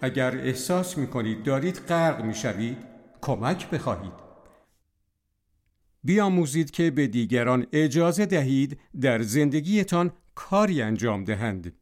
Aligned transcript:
اگر 0.00 0.38
احساس 0.38 0.98
می 0.98 1.06
کنید 1.06 1.42
دارید 1.42 1.76
غرق 1.76 2.24
می 2.24 2.34
شوید 2.34 2.76
کمک 3.20 3.70
بخواهید. 3.70 4.12
بیاموزید 6.04 6.70
که 6.70 6.90
به 6.90 7.06
دیگران 7.06 7.66
اجازه 7.72 8.26
دهید 8.26 8.80
در 9.00 9.22
زندگیتان 9.22 10.12
کاری 10.34 10.82
انجام 10.82 11.24
دهند. 11.24 11.72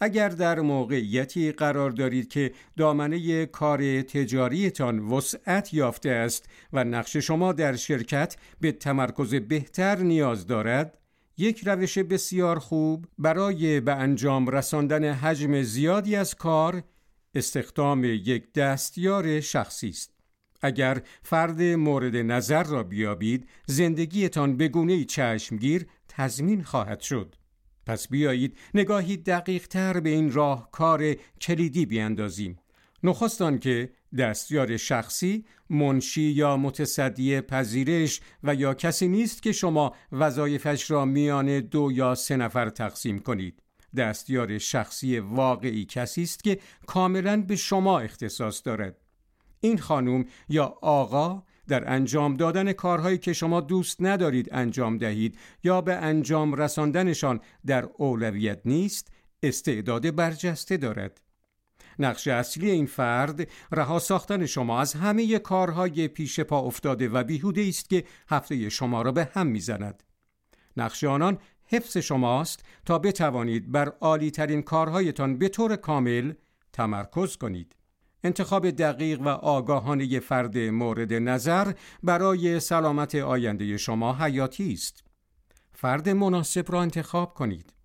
اگر 0.00 0.28
در 0.28 0.60
موقعیتی 0.60 1.52
قرار 1.52 1.90
دارید 1.90 2.28
که 2.28 2.52
دامنه 2.76 3.46
کار 3.46 4.02
تجاریتان 4.02 4.98
وسعت 4.98 5.74
یافته 5.74 6.10
است 6.10 6.48
و 6.72 6.84
نقش 6.84 7.16
شما 7.16 7.52
در 7.52 7.76
شرکت 7.76 8.36
به 8.60 8.72
تمرکز 8.72 9.34
بهتر 9.34 9.96
نیاز 9.96 10.46
دارد 10.46 10.98
یک 11.38 11.62
روش 11.66 11.98
بسیار 11.98 12.58
خوب 12.58 13.06
برای 13.18 13.80
به 13.80 13.94
انجام 13.94 14.48
رساندن 14.48 15.12
حجم 15.12 15.62
زیادی 15.62 16.16
از 16.16 16.34
کار 16.34 16.82
استخدام 17.34 18.04
یک 18.04 18.52
دستیار 18.52 19.40
شخصی 19.40 19.88
است. 19.88 20.12
اگر 20.62 21.02
فرد 21.22 21.62
مورد 21.62 22.16
نظر 22.16 22.64
را 22.64 22.82
بیابید 22.82 23.48
زندگیتان 23.66 24.56
به 24.56 24.68
گونه 24.68 25.04
چشمگیر 25.04 25.86
تضمین 26.08 26.62
خواهد 26.62 27.00
شد. 27.00 27.34
پس 27.86 28.08
بیایید 28.08 28.58
نگاهی 28.74 29.16
دقیق 29.16 29.66
تر 29.66 30.00
به 30.00 30.10
این 30.10 30.32
راه 30.32 30.70
کار 30.70 31.14
کلیدی 31.40 31.86
بیاندازیم. 31.86 32.58
نخستان 33.02 33.58
که 33.58 33.90
دستیار 34.18 34.76
شخصی، 34.76 35.44
منشی 35.70 36.22
یا 36.22 36.56
متصدی 36.56 37.40
پذیرش 37.40 38.20
و 38.42 38.54
یا 38.54 38.74
کسی 38.74 39.08
نیست 39.08 39.42
که 39.42 39.52
شما 39.52 39.94
وظایفش 40.12 40.90
را 40.90 41.04
میان 41.04 41.60
دو 41.60 41.92
یا 41.92 42.14
سه 42.14 42.36
نفر 42.36 42.70
تقسیم 42.70 43.18
کنید. 43.18 43.62
دستیار 43.96 44.58
شخصی 44.58 45.18
واقعی 45.18 45.84
کسی 45.84 46.22
است 46.22 46.44
که 46.44 46.58
کاملا 46.86 47.42
به 47.42 47.56
شما 47.56 48.00
اختصاص 48.00 48.62
دارد. 48.64 48.96
این 49.60 49.78
خانم 49.78 50.24
یا 50.48 50.64
آقا 50.82 51.42
در 51.68 51.92
انجام 51.92 52.36
دادن 52.36 52.72
کارهایی 52.72 53.18
که 53.18 53.32
شما 53.32 53.60
دوست 53.60 53.96
ندارید 54.00 54.48
انجام 54.52 54.98
دهید 54.98 55.38
یا 55.64 55.80
به 55.80 55.94
انجام 55.94 56.54
رساندنشان 56.54 57.40
در 57.66 57.88
اولویت 57.96 58.60
نیست 58.64 59.12
استعداد 59.42 60.14
برجسته 60.14 60.76
دارد 60.76 61.20
نقش 61.98 62.28
اصلی 62.28 62.70
این 62.70 62.86
فرد 62.86 63.48
رها 63.72 63.98
ساختن 63.98 64.46
شما 64.46 64.80
از 64.80 64.94
همه 64.94 65.38
کارهای 65.38 66.08
پیش 66.08 66.40
پا 66.40 66.60
افتاده 66.60 67.08
و 67.08 67.24
بیهوده 67.24 67.66
است 67.68 67.90
که 67.90 68.04
هفته 68.28 68.68
شما 68.68 69.02
را 69.02 69.12
به 69.12 69.28
هم 69.32 69.46
می‌زند 69.46 70.02
نقش 70.76 71.04
آنان 71.04 71.38
حفظ 71.66 71.96
شماست 71.96 72.64
تا 72.84 72.98
بتوانید 72.98 73.72
بر 73.72 73.88
عالی 74.00 74.30
ترین 74.30 74.62
کارهایتان 74.62 75.38
به 75.38 75.48
طور 75.48 75.76
کامل 75.76 76.32
تمرکز 76.72 77.36
کنید 77.36 77.76
انتخاب 78.24 78.70
دقیق 78.70 79.20
و 79.20 79.28
آگاهانه 79.28 80.20
فرد 80.20 80.58
مورد 80.58 81.12
نظر 81.12 81.72
برای 82.02 82.60
سلامت 82.60 83.14
آینده 83.14 83.76
شما 83.76 84.14
حیاتی 84.14 84.72
است. 84.72 85.04
فرد 85.72 86.08
مناسب 86.08 86.72
را 86.72 86.82
انتخاب 86.82 87.34
کنید. 87.34 87.75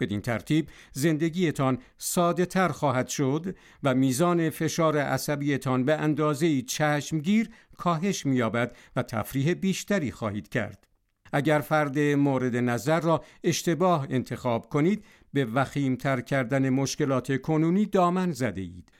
بدین 0.00 0.20
ترتیب 0.20 0.68
زندگیتان 0.92 1.78
ساده 1.98 2.46
تر 2.46 2.68
خواهد 2.68 3.08
شد 3.08 3.56
و 3.82 3.94
میزان 3.94 4.50
فشار 4.50 4.98
عصبیتان 4.98 5.84
به 5.84 5.94
اندازه 5.94 6.62
چشمگیر 6.62 7.50
کاهش 7.76 8.26
می‌یابد 8.26 8.76
و 8.96 9.02
تفریح 9.02 9.54
بیشتری 9.54 10.10
خواهید 10.10 10.48
کرد. 10.48 10.86
اگر 11.32 11.58
فرد 11.58 11.98
مورد 11.98 12.56
نظر 12.56 13.00
را 13.00 13.24
اشتباه 13.44 14.06
انتخاب 14.10 14.68
کنید 14.68 15.04
به 15.32 15.44
وخیم 15.44 15.96
تر 15.96 16.20
کردن 16.20 16.68
مشکلات 16.68 17.40
کنونی 17.40 17.86
دامن 17.86 18.32
زده 18.32 18.60
اید. 18.60 18.92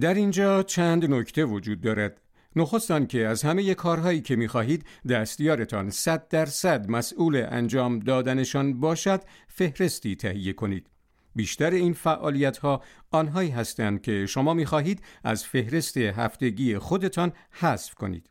در 0.00 0.14
اینجا 0.14 0.62
چند 0.62 1.14
نکته 1.14 1.44
وجود 1.44 1.80
دارد. 1.80 2.20
نخستان 2.56 3.06
که 3.06 3.26
از 3.26 3.42
همه 3.42 3.74
کارهایی 3.74 4.20
که 4.20 4.36
می‌خواهید 4.36 4.84
دستیارتان 5.08 5.90
صد 5.90 6.28
درصد 6.28 6.90
مسئول 6.90 7.46
انجام 7.50 7.98
دادنشان 7.98 8.80
باشد 8.80 9.22
فهرستی 9.48 10.16
تهیه 10.16 10.52
کنید. 10.52 10.90
بیشتر 11.34 11.70
این 11.70 11.92
فعالیت 11.92 12.58
ها 12.58 12.82
آنهایی 13.10 13.50
هستند 13.50 14.02
که 14.02 14.26
شما 14.26 14.54
می‌خواهید 14.54 15.02
از 15.24 15.44
فهرست 15.44 15.96
هفتگی 15.96 16.78
خودتان 16.78 17.32
حذف 17.50 17.94
کنید. 17.94 18.30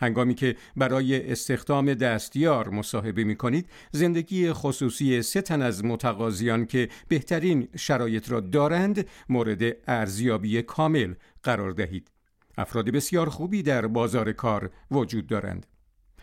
هنگامی 0.00 0.34
که 0.34 0.56
برای 0.76 1.32
استخدام 1.32 1.94
دستیار 1.94 2.68
مصاحبه 2.68 3.24
می 3.24 3.36
کنید 3.36 3.68
زندگی 3.92 4.52
خصوصی 4.52 5.22
سه 5.22 5.42
تن 5.42 5.62
از 5.62 5.84
متقاضیان 5.84 6.66
که 6.66 6.88
بهترین 7.08 7.68
شرایط 7.76 8.30
را 8.30 8.40
دارند 8.40 9.06
مورد 9.28 9.76
ارزیابی 9.86 10.62
کامل 10.62 11.14
قرار 11.42 11.70
دهید 11.72 12.15
افراد 12.56 12.90
بسیار 12.90 13.28
خوبی 13.28 13.62
در 13.62 13.86
بازار 13.86 14.32
کار 14.32 14.70
وجود 14.90 15.26
دارند 15.26 15.66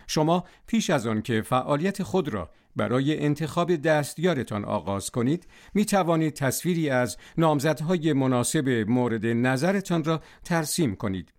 شما 0.08 0.44
پیش 0.68 0.90
از 0.90 1.08
آن 1.08 1.22
که 1.22 1.42
فعالیت 1.42 2.04
خود 2.04 2.30
را 2.30 2.50
برای 2.76 3.20
انتخاب 3.20 3.76
دستیارتان 3.76 4.66
آغاز 4.66 5.12
کنید 5.12 5.48
می 5.74 5.86
توانید 5.86 6.34
تصویری 6.34 6.90
از 6.90 7.18
نامزدهای 7.38 8.14
مناسب 8.14 8.70
مورد 8.88 9.26
نظرتان 9.26 10.04
را 10.04 10.22
ترسیم 10.44 10.96
کنید 10.96 11.34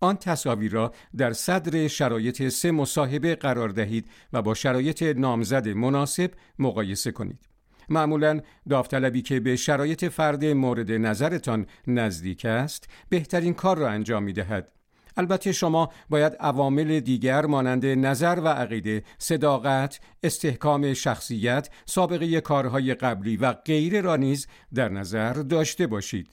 آن 0.00 0.16
تصاویر 0.16 0.72
را 0.72 0.92
در 1.16 1.32
صدر 1.32 1.88
شرایط 1.88 2.48
سه 2.48 2.70
مصاحبه 2.70 3.34
قرار 3.34 3.68
دهید 3.68 4.10
و 4.32 4.42
با 4.42 4.54
شرایط 4.54 5.02
نامزد 5.02 5.68
مناسب 5.68 6.30
مقایسه 6.58 7.12
کنید. 7.12 7.47
معمولا 7.88 8.40
داوطلبی 8.68 9.22
که 9.22 9.40
به 9.40 9.56
شرایط 9.56 10.04
فرد 10.04 10.44
مورد 10.44 10.92
نظرتان 10.92 11.66
نزدیک 11.86 12.44
است 12.44 12.88
بهترین 13.08 13.54
کار 13.54 13.78
را 13.78 13.88
انجام 13.88 14.22
می 14.22 14.32
دهد. 14.32 14.72
البته 15.16 15.52
شما 15.52 15.88
باید 16.08 16.36
عوامل 16.40 17.00
دیگر 17.00 17.46
مانند 17.46 17.86
نظر 17.86 18.40
و 18.44 18.48
عقیده، 18.48 19.02
صداقت، 19.18 20.00
استحکام 20.22 20.94
شخصیت، 20.94 21.68
سابقه 21.86 22.40
کارهای 22.40 22.94
قبلی 22.94 23.36
و 23.36 23.52
غیره 23.52 24.00
را 24.00 24.16
نیز 24.16 24.46
در 24.74 24.88
نظر 24.88 25.32
داشته 25.32 25.86
باشید. 25.86 26.28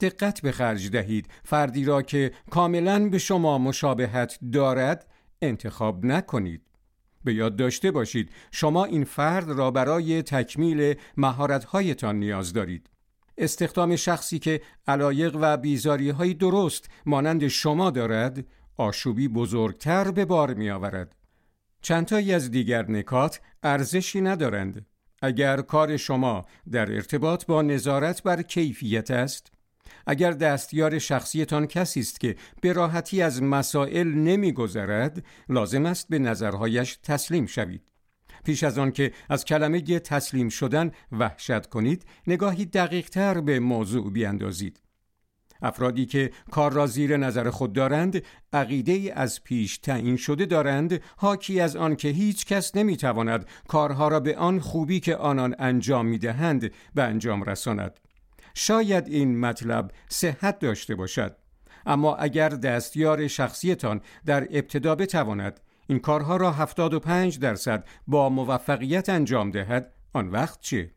دقت 0.00 0.42
به 0.42 0.52
خرج 0.52 0.90
دهید 0.90 1.28
فردی 1.44 1.84
را 1.84 2.02
که 2.02 2.32
کاملا 2.50 3.08
به 3.08 3.18
شما 3.18 3.58
مشابهت 3.58 4.38
دارد 4.52 5.06
انتخاب 5.42 6.04
نکنید 6.04 6.69
به 7.24 7.34
یاد 7.34 7.56
داشته 7.56 7.90
باشید 7.90 8.30
شما 8.50 8.84
این 8.84 9.04
فرد 9.04 9.50
را 9.50 9.70
برای 9.70 10.22
تکمیل 10.22 10.94
مهارت‌هایتان 11.16 12.18
نیاز 12.18 12.52
دارید 12.52 12.90
استخدام 13.38 13.96
شخصی 13.96 14.38
که 14.38 14.60
علایق 14.86 15.36
و 15.40 15.56
بیزاری 15.56 16.10
های 16.10 16.34
درست 16.34 16.90
مانند 17.06 17.48
شما 17.48 17.90
دارد 17.90 18.44
آشوبی 18.76 19.28
بزرگتر 19.28 20.10
به 20.10 20.24
بار 20.24 20.54
می 20.54 20.70
آورد. 20.70 21.16
چندتایی 21.82 22.32
از 22.34 22.50
دیگر 22.50 22.90
نکات 22.90 23.40
ارزشی 23.62 24.20
ندارند. 24.20 24.86
اگر 25.22 25.60
کار 25.60 25.96
شما 25.96 26.46
در 26.72 26.92
ارتباط 26.92 27.46
با 27.46 27.62
نظارت 27.62 28.22
بر 28.22 28.42
کیفیت 28.42 29.10
است، 29.10 29.52
اگر 30.06 30.30
دستیار 30.30 30.98
شخصیتان 30.98 31.66
کسی 31.66 32.00
است 32.00 32.20
که 32.20 32.36
به 32.60 32.72
راحتی 32.72 33.22
از 33.22 33.42
مسائل 33.42 34.08
نمیگذرد 34.08 35.24
لازم 35.48 35.86
است 35.86 36.08
به 36.08 36.18
نظرهایش 36.18 36.98
تسلیم 37.02 37.46
شوید. 37.46 37.82
پیش 38.44 38.64
از 38.64 38.78
آن 38.78 38.92
که 38.92 39.12
از 39.28 39.44
کلمه 39.44 39.80
تسلیم 39.80 40.48
شدن 40.48 40.90
وحشت 41.12 41.66
کنید 41.66 42.04
نگاهی 42.26 42.64
دقیق 42.64 43.08
تر 43.08 43.40
به 43.40 43.60
موضوع 43.60 44.12
بیاندازید. 44.12 44.80
افرادی 45.62 46.06
که 46.06 46.30
کار 46.50 46.72
را 46.72 46.86
زیر 46.86 47.16
نظر 47.16 47.50
خود 47.50 47.72
دارند 47.72 48.22
عقیده 48.52 48.92
ای 48.92 49.10
از 49.10 49.44
پیش 49.44 49.78
تعیین 49.78 50.16
شده 50.16 50.46
دارند 50.46 51.00
حاکی 51.16 51.60
از 51.60 51.76
آن 51.76 51.96
که 51.96 52.08
هیچ 52.08 52.46
کس 52.46 52.76
نمی‌تواند 52.76 53.46
کارها 53.68 54.08
را 54.08 54.20
به 54.20 54.36
آن 54.36 54.60
خوبی 54.60 55.00
که 55.00 55.16
آنان 55.16 55.54
انجام 55.58 56.06
می‌دهند 56.06 56.72
به 56.94 57.02
انجام 57.02 57.42
رساند. 57.42 58.00
شاید 58.54 59.08
این 59.08 59.40
مطلب 59.40 59.90
صحت 60.08 60.58
داشته 60.58 60.94
باشد 60.94 61.36
اما 61.86 62.16
اگر 62.16 62.48
دستیار 62.48 63.26
شخصیتان 63.28 64.00
در 64.26 64.48
ابتدا 64.50 64.94
بتواند 64.94 65.60
این 65.86 65.98
کارها 65.98 66.36
را 66.36 66.52
75 66.52 67.38
درصد 67.38 67.84
با 68.06 68.28
موفقیت 68.28 69.08
انجام 69.08 69.50
دهد 69.50 69.92
آن 70.12 70.28
وقت 70.28 70.60
چه؟ 70.60 70.90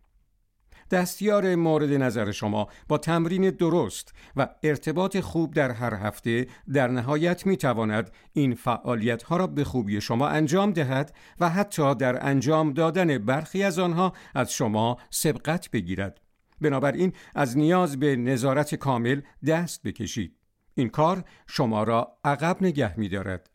دستیار 0.92 1.56
مورد 1.56 1.94
نظر 1.94 2.32
شما 2.32 2.68
با 2.88 2.98
تمرین 2.98 3.50
درست 3.50 4.14
و 4.36 4.48
ارتباط 4.64 5.20
خوب 5.20 5.54
در 5.54 5.72
هر 5.72 5.94
هفته 5.94 6.48
در 6.74 6.88
نهایت 6.88 7.46
می 7.46 7.58
تواند 7.58 8.12
این 8.34 8.56
فعالیت 8.56 9.24
ها 9.24 9.38
را 9.38 9.48
به 9.48 9.64
خوبی 9.64 10.02
شما 10.02 10.28
انجام 10.28 10.72
دهد 10.72 11.14
و 11.40 11.50
حتی 11.50 11.96
در 11.96 12.26
انجام 12.28 12.74
دادن 12.74 13.18
برخی 13.18 13.64
از 13.64 13.80
آنها 13.80 14.14
از 14.36 14.54
شما 14.54 14.98
سبقت 15.10 15.72
بگیرد. 15.72 16.23
بنابراین 16.64 17.14
از 17.36 17.58
نیاز 17.58 18.00
به 18.00 18.16
نظارت 18.16 18.76
کامل 18.76 19.22
دست 19.48 19.84
بکشید 19.84 20.36
این 20.76 20.90
کار 20.90 21.24
شما 21.48 21.84
را 21.84 22.18
عقب 22.24 22.58
نگه 22.62 23.00
می 23.00 23.10
دارد. 23.10 23.50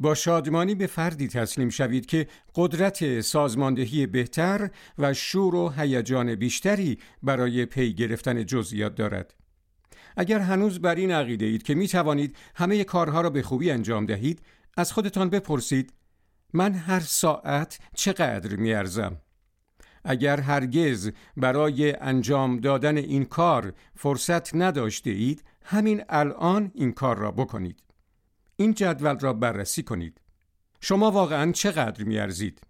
با 0.00 0.14
شادمانی 0.14 0.74
به 0.74 0.86
فردی 0.86 1.28
تسلیم 1.28 1.68
شوید 1.68 2.06
که 2.06 2.28
قدرت 2.54 3.20
سازماندهی 3.20 4.06
بهتر 4.06 4.70
و 4.98 5.14
شور 5.14 5.54
و 5.54 5.68
هیجان 5.68 6.34
بیشتری 6.34 6.98
برای 7.22 7.66
پی 7.66 7.94
گرفتن 7.94 8.46
جزئیات 8.46 8.94
دارد. 8.94 9.34
اگر 10.16 10.38
هنوز 10.38 10.80
بر 10.80 10.94
این 10.94 11.10
عقیده 11.10 11.46
اید 11.46 11.62
که 11.62 11.74
می 11.74 11.88
توانید 11.88 12.36
همه 12.54 12.84
کارها 12.84 13.20
را 13.20 13.30
به 13.30 13.42
خوبی 13.42 13.70
انجام 13.70 14.06
دهید، 14.06 14.42
از 14.76 14.92
خودتان 14.92 15.30
بپرسید 15.30 15.92
من 16.52 16.74
هر 16.74 17.00
ساعت 17.00 17.78
چقدر 17.94 18.56
می 18.56 18.74
ارزم؟ 18.74 19.20
اگر 20.04 20.40
هرگز 20.40 21.10
برای 21.36 21.96
انجام 21.96 22.60
دادن 22.60 22.96
این 22.96 23.24
کار 23.24 23.72
فرصت 23.96 24.54
نداشته 24.54 25.10
اید، 25.10 25.44
همین 25.64 26.04
الان 26.08 26.70
این 26.74 26.92
کار 26.92 27.18
را 27.18 27.30
بکنید. 27.30 27.82
این 28.56 28.74
جدول 28.74 29.18
را 29.18 29.32
بررسی 29.32 29.82
کنید. 29.82 30.20
شما 30.80 31.10
واقعا 31.10 31.52
چقدر 31.52 32.04
میارزید؟ 32.04 32.60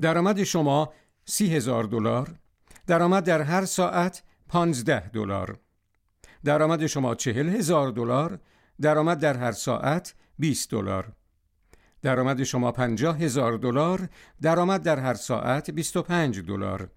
درآمد 0.00 0.42
شما 0.42 0.92
سی 1.24 1.56
هزار 1.56 1.84
دلار، 1.84 2.34
درآمد 2.86 3.24
در 3.24 3.42
هر 3.42 3.64
ساعت 3.64 4.22
پانزده 4.48 5.08
دلار. 5.08 5.58
درآمد 6.44 6.86
شما 6.86 7.14
چهل 7.14 7.48
هزار 7.48 7.90
دلار، 7.90 8.40
درآمد 8.80 9.18
در 9.18 9.36
هر 9.36 9.52
ساعت 9.52 10.14
20 10.38 10.70
دلار. 10.70 11.12
درآمد 12.02 12.42
شما 12.42 12.72
پنجاه 12.72 13.18
هزار 13.18 13.56
دلار، 13.56 14.08
درآمد 14.42 14.82
در 14.82 14.98
هر 14.98 15.14
ساعت 15.14 15.70
25 15.70 16.40
دلار. 16.40 16.90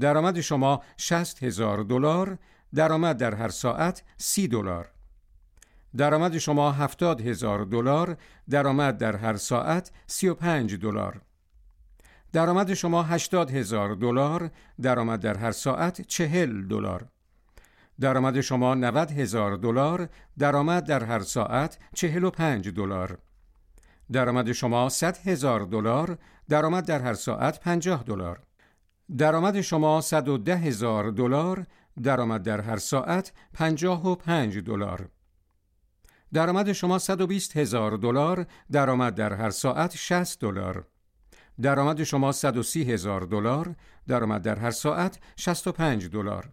درآمد 0.00 0.40
شما 0.40 0.82
شست 0.96 1.42
هزار 1.42 1.82
دلار، 1.82 2.38
درآمد 2.74 3.16
در 3.16 3.34
هر 3.34 3.48
ساعت 3.48 4.02
سی 4.16 4.48
دلار. 4.48 4.88
درآمد 5.96 6.38
شما 6.38 6.72
هفتاد 6.72 7.20
هزار 7.20 7.64
دلار، 7.64 8.16
درآمد 8.50 8.98
در 8.98 9.16
هر 9.16 9.36
ساعت 9.36 9.90
سی 10.06 10.28
و 10.28 10.34
پنج 10.34 10.74
دلار. 10.74 11.20
درآمد 12.32 12.74
شما 12.74 13.02
هشتاد 13.02 13.50
هزار 13.50 13.94
دلار، 13.94 14.50
درآمد 14.82 15.20
در 15.20 15.36
هر 15.36 15.52
ساعت 15.52 16.00
چهل 16.00 16.66
دلار. 16.66 17.06
درآمد 18.00 18.40
شما 18.40 18.74
90 18.74 19.10
هزار 19.10 19.56
دلار، 19.56 20.08
درآمد 20.38 20.84
در 20.84 21.04
هر 21.04 21.20
ساعت 21.20 21.78
چهل 21.94 22.24
و 22.24 22.30
پنج 22.30 22.68
دلار. 22.68 23.18
درآمد 24.12 24.52
شما 24.52 24.88
100 24.88 25.18
هزار 25.24 25.60
دلار، 25.60 26.18
درآمد 26.48 26.86
در 26.86 27.02
هر 27.02 27.14
ساعت 27.14 27.60
50 27.60 28.02
دلار. 28.02 28.42
درآمد 29.18 29.60
شما 29.60 30.00
110 30.00 30.56
هزار 30.56 31.10
دلار، 31.10 31.66
درآمد 32.02 32.42
در 32.42 32.60
هر 32.60 32.76
ساعت 32.76 33.32
55 33.54 34.58
دلار. 34.58 35.08
درآمد 36.32 36.72
شما 36.72 36.98
120 36.98 37.56
هزار 37.56 37.96
دلار، 37.96 38.46
درآمد 38.72 39.14
در 39.14 39.32
هر 39.32 39.50
ساعت 39.50 39.96
60 39.96 40.40
دلار. 40.40 40.84
درآمد 41.62 42.02
شما 42.02 42.32
130 42.32 42.92
هزار 42.92 43.20
دلار، 43.20 43.74
درآمد 44.08 44.42
در 44.42 44.58
هر 44.58 44.70
ساعت 44.70 45.18
65 45.36 46.08
دلار. 46.08 46.50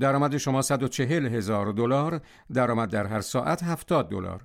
درآمد 0.00 0.36
شما 0.36 0.62
140 0.62 1.26
هزار 1.26 1.72
دلار، 1.72 2.20
درآمد 2.54 2.90
در 2.90 3.06
هر 3.06 3.20
ساعت 3.20 3.62
70 3.62 4.08
دلار. 4.08 4.44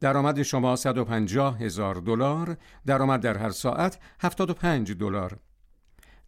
درآمد 0.00 0.42
شما 0.42 0.76
150 0.76 1.56
هزار 1.56 1.94
دلار، 1.94 2.56
درآمد 2.86 3.20
در 3.20 3.38
هر 3.38 3.50
ساعت 3.50 3.98
75 4.20 4.92
دلار. 4.92 5.38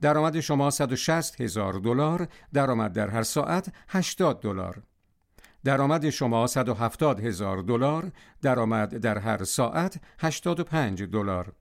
درآمد 0.01 0.41
شما 0.41 0.71
160 0.71 1.41
هزار 1.41 1.73
دلار، 1.73 2.29
درآمد 2.53 2.93
در 2.93 3.09
هر 3.09 3.23
ساعت 3.23 3.73
80 3.89 4.41
دلار. 4.41 4.83
درآمد 5.65 6.11
شما 6.11 6.47
170 6.47 7.21
هزار 7.21 7.59
دلار، 7.63 8.13
درآمد 8.43 8.97
در 8.97 9.19
هر 9.19 9.45
ساعت 9.45 10.01
85 10.19 11.03
دلار. 11.03 11.53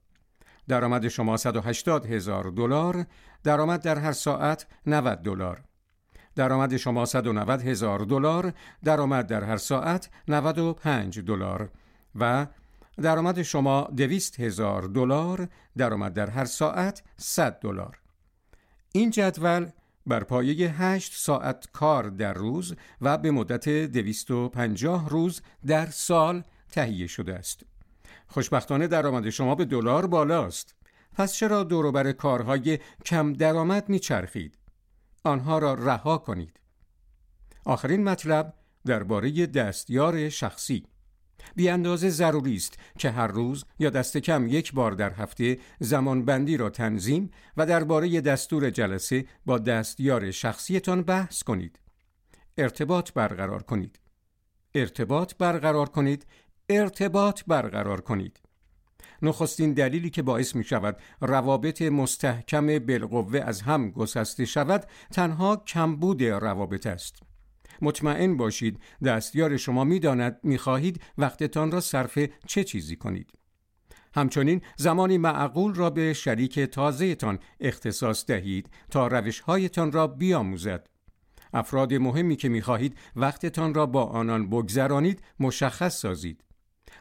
درآمد 0.68 1.08
شما 1.08 1.38
180 1.38 2.06
هزار 2.06 2.44
دلار، 2.44 3.06
درآمد 3.44 3.82
در 3.82 4.00
هر 4.00 4.12
ساعت 4.12 4.68
90 4.86 5.24
دلار. 5.24 5.62
درآمد 6.36 6.78
شما 6.78 7.06
190 7.06 7.62
هزار 7.62 8.00
دلار، 8.00 8.54
درآمد 8.84 9.28
در 9.28 9.44
هر 9.44 9.58
ساعت 9.58 10.10
95 10.28 11.20
دلار 11.20 11.70
و 12.16 12.48
درآمد 13.02 13.42
شما 13.42 13.90
200 13.98 14.40
هزار 14.40 14.82
دلار، 14.82 15.50
درآمد 15.78 16.14
در 16.14 16.30
هر 16.30 16.46
ساعت 16.46 17.04
100 17.18 17.60
دلار. 17.60 18.00
این 18.92 19.10
جدول 19.12 19.70
بر 20.06 20.24
پایه 20.24 20.84
8 20.84 21.14
ساعت 21.16 21.68
کار 21.72 22.10
در 22.10 22.34
روز 22.34 22.76
و 23.02 23.18
به 23.18 23.32
مدت 23.32 23.70
250 23.70 25.10
روز 25.10 25.42
در 25.68 25.86
سال 25.86 26.44
تهیه 26.72 27.08
شده 27.08 27.36
است. 27.36 27.64
خوشبختانه 28.28 28.88
درآمد 28.88 29.30
شما 29.30 29.56
به 29.56 29.66
دلار 29.66 30.08
بالاست. 30.08 30.76
پس 31.14 31.34
چرا 31.34 31.64
دوروبر 31.64 32.12
کارهای 32.12 32.80
کم 33.06 33.34
درآمد 33.34 33.90
میچرخید؟ 33.90 34.58
آنها 35.24 35.60
را 35.60 35.74
رها 35.74 36.18
کنید. 36.18 36.60
آخرین 37.66 38.04
مطلب 38.04 38.54
درباره 38.86 39.46
دستیار 39.46 40.30
شخصی 40.30 40.86
بی 41.56 41.70
اندازه 41.70 42.10
ضروری 42.10 42.56
است 42.56 42.80
که 42.98 43.12
هر 43.12 43.28
روز 43.28 43.66
یا 43.80 43.90
دست 43.90 44.18
کم 44.18 44.48
یک 44.48 44.74
بار 44.74 44.92
در 44.92 45.14
هفته 45.14 45.58
زمانبندی 45.80 46.58
را 46.58 46.70
تنظیم 46.70 47.32
و 47.58 47.66
درباره 47.66 48.22
دستور 48.22 48.70
جلسه 48.70 49.26
با 49.46 49.58
دستیار 49.58 50.32
شخصیتان 50.32 51.02
بحث 51.02 51.44
کنید. 51.44 51.80
ارتباط 52.58 53.14
برقرار 53.14 53.64
کنید. 53.64 54.00
ارتباط 54.76 55.34
برقرار 55.36 55.90
کنید. 55.90 56.26
ارتباط 56.70 57.44
برقرار 57.48 58.02
کنید. 58.02 58.40
نخستین 59.22 59.74
دلیلی 59.74 60.10
که 60.10 60.22
باعث 60.22 60.56
می 60.56 60.64
شود 60.64 60.98
روابط 61.22 61.82
مستحکم 61.82 62.80
بالقوه 62.80 63.40
از 63.40 63.62
هم 63.62 63.92
گسسته 63.92 64.46
شود 64.46 64.88
تنها 65.12 65.56
کمبود 65.56 66.24
روابط 66.24 66.88
است. 66.88 67.27
مطمئن 67.82 68.38
باشید 68.38 68.80
دستیار 69.06 69.58
شما 69.58 69.84
می‌داند 69.84 70.40
می‌خواهید 70.44 71.02
وقتتان 71.18 71.72
را 71.72 71.80
صرف 71.80 72.20
چه 72.48 72.64
چیزی 72.64 72.96
کنید. 72.96 73.32
همچنین 74.16 74.62
زمانی 74.76 75.18
معقول 75.18 75.76
را 75.76 75.90
به 75.90 76.14
شریک 76.14 76.60
تازهتان 76.60 77.40
اختصاص 77.60 78.26
دهید 78.26 78.70
تا 78.90 79.08
روشهایتان 79.08 79.92
را 79.92 80.08
بیاموزد. 80.08 80.88
افراد 81.54 81.94
مهمی 81.94 82.36
که 82.36 82.50
می‌خواهید 82.50 82.98
وقتتان 83.16 83.74
را 83.74 83.86
با 83.86 84.04
آنان 84.06 84.50
بگذرانید 84.50 85.22
مشخص 85.40 86.00
سازید. 86.00 86.44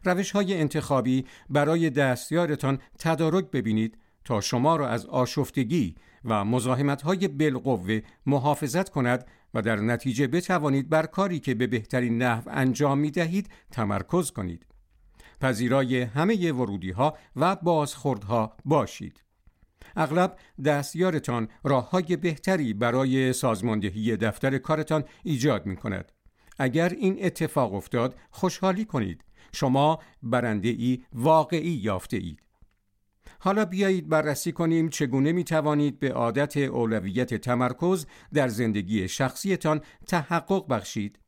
روش 0.04 0.30
های 0.30 0.60
انتخابی 0.60 1.26
برای 1.50 1.90
دستیارتان 1.90 2.78
تدارک 2.98 3.50
ببینید 3.50 3.98
تا 4.24 4.40
شما 4.40 4.76
را 4.76 4.88
از 4.88 5.06
آشفتگی 5.06 5.94
و 6.24 6.44
مزاحمت 6.44 7.02
های 7.02 7.28
بالقوه 7.28 8.00
محافظت 8.26 8.88
کند 8.88 9.26
و 9.56 9.62
در 9.62 9.76
نتیجه 9.76 10.26
بتوانید 10.26 10.88
بر 10.88 11.06
کاری 11.06 11.40
که 11.40 11.54
به 11.54 11.66
بهترین 11.66 12.22
نحو 12.22 12.42
انجام 12.46 12.98
می 12.98 13.10
دهید 13.10 13.48
تمرکز 13.70 14.30
کنید. 14.30 14.66
پذیرای 15.40 16.02
همه 16.02 16.52
ورودی 16.52 16.90
ها 16.90 17.16
و 17.36 17.56
بازخوردها 17.56 18.56
باشید. 18.64 19.22
اغلب 19.96 20.36
دستیارتان 20.64 21.48
راه 21.64 21.90
های 21.90 22.16
بهتری 22.16 22.74
برای 22.74 23.32
سازماندهی 23.32 24.16
دفتر 24.16 24.58
کارتان 24.58 25.04
ایجاد 25.24 25.66
می 25.66 25.76
کند. 25.76 26.12
اگر 26.58 26.88
این 26.88 27.16
اتفاق 27.20 27.74
افتاد 27.74 28.14
خوشحالی 28.30 28.84
کنید. 28.84 29.24
شما 29.52 29.98
برنده 30.22 30.68
ای 30.68 31.04
واقعی 31.12 31.70
یافته 31.70 32.16
اید. 32.16 32.45
حالا 33.46 33.64
بیایید 33.64 34.08
بررسی 34.08 34.52
کنیم 34.52 34.88
چگونه 34.88 35.32
می 35.32 35.44
توانید 35.44 35.98
به 35.98 36.12
عادت 36.12 36.56
اولویت 36.56 37.34
تمرکز 37.34 38.06
در 38.34 38.48
زندگی 38.48 39.08
شخصیتان 39.08 39.80
تحقق 40.06 40.68
بخشید 40.68 41.18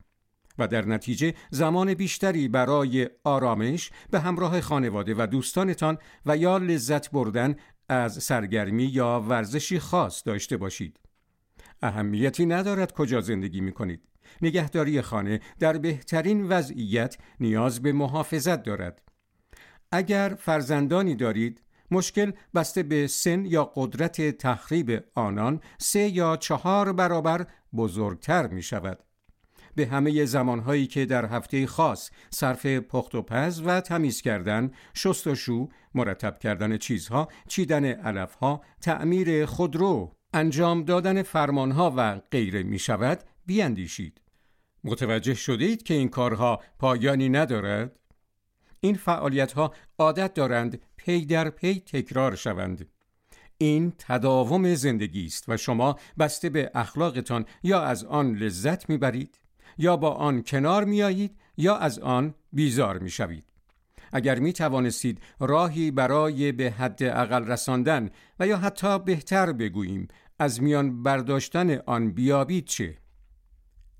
و 0.57 0.67
در 0.67 0.85
نتیجه 0.85 1.33
زمان 1.51 1.93
بیشتری 1.93 2.47
برای 2.47 3.09
آرامش 3.23 3.91
به 4.11 4.19
همراه 4.19 4.61
خانواده 4.61 5.15
و 5.17 5.27
دوستانتان 5.27 5.97
و 6.25 6.37
یا 6.37 6.57
لذت 6.57 7.11
بردن 7.11 7.55
از 7.89 8.23
سرگرمی 8.23 8.85
یا 8.85 9.25
ورزشی 9.27 9.79
خاص 9.79 10.21
داشته 10.25 10.57
باشید. 10.57 10.99
اهمیتی 11.81 12.45
ندارد 12.45 12.91
کجا 12.91 13.21
زندگی 13.21 13.61
می 13.61 13.71
کنید. 13.71 14.01
نگهداری 14.41 15.01
خانه 15.01 15.39
در 15.59 15.77
بهترین 15.77 16.47
وضعیت 16.47 17.17
نیاز 17.39 17.81
به 17.81 17.91
محافظت 17.91 18.63
دارد. 18.63 19.01
اگر 19.91 20.35
فرزندانی 20.39 21.15
دارید 21.15 21.61
مشکل 21.91 22.31
بسته 22.55 22.83
به 22.83 23.07
سن 23.07 23.45
یا 23.45 23.71
قدرت 23.75 24.21
تخریب 24.37 25.03
آنان 25.15 25.61
سه 25.77 25.99
یا 25.99 26.37
چهار 26.37 26.93
برابر 26.93 27.47
بزرگتر 27.73 28.47
می 28.47 28.63
شود. 28.63 28.99
به 29.75 29.87
همه 29.87 30.25
زمانهایی 30.25 30.87
که 30.87 31.05
در 31.05 31.25
هفته 31.25 31.67
خاص 31.67 32.09
صرف 32.29 32.65
پخت 32.65 33.15
و 33.15 33.21
پز 33.21 33.61
و 33.65 33.81
تمیز 33.81 34.21
کردن، 34.21 34.71
شست 34.93 35.27
و 35.27 35.35
شو، 35.35 35.69
مرتب 35.95 36.39
کردن 36.39 36.77
چیزها، 36.77 37.27
چیدن 37.47 37.85
علفها، 37.85 38.61
تعمیر 38.81 39.45
خودرو، 39.45 40.15
انجام 40.33 40.83
دادن 40.83 41.21
فرمانها 41.21 41.93
و 41.97 42.21
غیره 42.31 42.63
می 42.63 42.79
شود، 42.79 43.23
بیاندیشید. 43.45 44.21
متوجه 44.83 45.33
شده 45.33 45.65
اید 45.65 45.83
که 45.83 45.93
این 45.93 46.09
کارها 46.09 46.61
پایانی 46.79 47.29
ندارد؟ 47.29 47.99
این 48.79 48.95
فعالیت 48.95 49.51
ها 49.51 49.73
عادت 49.99 50.33
دارند 50.33 50.81
پی 50.99 51.25
در 51.25 51.49
پی 51.49 51.79
تکرار 51.79 52.35
شوند 52.35 52.87
این 53.57 53.93
تداوم 53.97 54.75
زندگی 54.75 55.25
است 55.25 55.49
و 55.49 55.57
شما 55.57 55.99
بسته 56.19 56.49
به 56.49 56.71
اخلاقتان 56.75 57.45
یا 57.63 57.81
از 57.81 58.03
آن 58.03 58.35
لذت 58.35 58.89
می‌برید 58.89 59.39
یا 59.77 59.97
با 59.97 60.09
آن 60.11 60.43
کنار 60.43 60.85
میایید 60.85 61.37
یا 61.57 61.77
از 61.77 61.99
آن 61.99 62.35
بیزار 62.53 62.99
می‌شوید 62.99 63.45
اگر 64.13 64.39
می 64.39 64.53
توانستید 64.53 65.21
راهی 65.39 65.91
برای 65.91 66.51
به 66.51 66.71
حد 66.71 67.03
اقل 67.03 67.47
رساندن 67.47 68.09
و 68.39 68.47
یا 68.47 68.57
حتی 68.57 68.99
بهتر 68.99 69.51
بگوییم 69.51 70.07
از 70.39 70.63
میان 70.63 71.03
برداشتن 71.03 71.77
آن 71.77 72.11
بیابید 72.11 72.65
چه؟ 72.65 72.97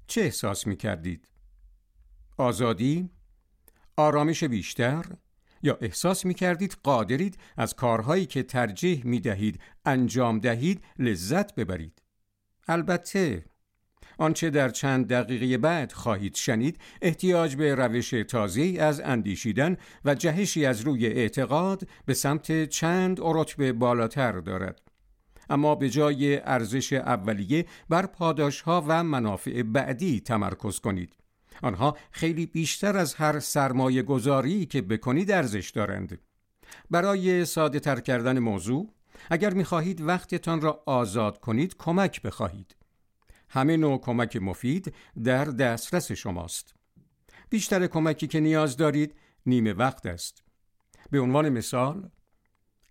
چه 0.07 0.21
احساس 0.21 0.67
می 0.67 0.75
کردید؟ 0.75 1.27
آزادی؟ 2.37 3.09
آرامش 3.97 4.43
بیشتر؟ 4.43 5.05
یا 5.63 5.77
احساس 5.81 6.25
می 6.25 6.33
کردید 6.33 6.77
قادرید 6.83 7.37
از 7.57 7.73
کارهایی 7.73 8.25
که 8.25 8.43
ترجیح 8.43 9.01
می 9.05 9.19
دهید 9.19 9.59
انجام 9.85 10.39
دهید 10.39 10.83
لذت 10.99 11.55
ببرید؟ 11.55 12.01
البته 12.67 13.45
آنچه 14.17 14.49
در 14.49 14.69
چند 14.69 15.07
دقیقه 15.07 15.57
بعد 15.57 15.91
خواهید 15.91 16.35
شنید 16.35 16.79
احتیاج 17.01 17.55
به 17.55 17.75
روش 17.75 18.09
تازه 18.09 18.77
از 18.79 18.99
اندیشیدن 18.99 19.77
و 20.05 20.15
جهشی 20.15 20.65
از 20.65 20.81
روی 20.81 21.07
اعتقاد 21.07 21.87
به 22.05 22.13
سمت 22.13 22.65
چند 22.65 23.19
رتبه 23.21 23.73
بالاتر 23.73 24.31
دارد 24.31 24.81
اما 25.49 25.75
به 25.75 25.89
جای 25.89 26.37
ارزش 26.37 26.93
اولیه 26.93 27.65
بر 27.89 28.05
پاداش 28.05 28.61
ها 28.61 28.85
و 28.87 29.03
منافع 29.03 29.63
بعدی 29.63 30.19
تمرکز 30.19 30.79
کنید 30.79 31.18
آنها 31.63 31.97
خیلی 32.11 32.45
بیشتر 32.45 32.97
از 32.97 33.13
هر 33.13 33.39
سرمایه 33.39 34.01
گذاری 34.01 34.65
که 34.65 34.81
بکنید 34.81 35.31
ارزش 35.31 35.69
دارند. 35.69 36.19
برای 36.91 37.45
ساده 37.45 37.79
تر 37.79 37.99
کردن 37.99 38.39
موضوع 38.39 38.93
اگر 39.29 39.53
می 39.53 39.63
خواهید 39.63 40.01
وقتتان 40.01 40.61
را 40.61 40.83
آزاد 40.85 41.39
کنید 41.39 41.75
کمک 41.77 42.21
بخواهید. 42.21 42.75
همه 43.49 43.77
نوع 43.77 43.99
کمک 44.01 44.35
مفید 44.35 44.93
در 45.23 45.45
دسترس 45.45 46.11
شماست. 46.11 46.73
بیشتر 47.49 47.87
کمکی 47.87 48.27
که 48.27 48.39
نیاز 48.39 48.77
دارید 48.77 49.15
نیمه 49.45 49.73
وقت 49.73 50.05
است. 50.05 50.43
به 51.11 51.19
عنوان 51.19 51.49
مثال 51.49 52.09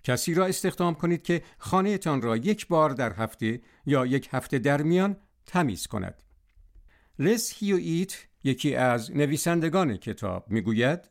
کسی 0.04 0.34
را 0.34 0.46
استخدام 0.46 0.94
کنید 0.94 1.22
که 1.22 1.42
خانهتان 1.58 2.22
را 2.22 2.37
یک 2.37 2.68
بار 2.68 2.90
در 2.90 3.12
هفته 3.12 3.60
یا 3.87 4.06
یک 4.06 4.28
هفته 4.32 4.58
در 4.58 4.82
میان 4.82 5.16
تمیز 5.46 5.87
کند. 5.87 6.22
لس 7.18 7.54
هیویت 7.54 8.27
یکی 8.45 8.75
از 8.75 9.16
نویسندگان 9.16 9.97
کتاب 9.97 10.50
می‌گوید 10.50 11.11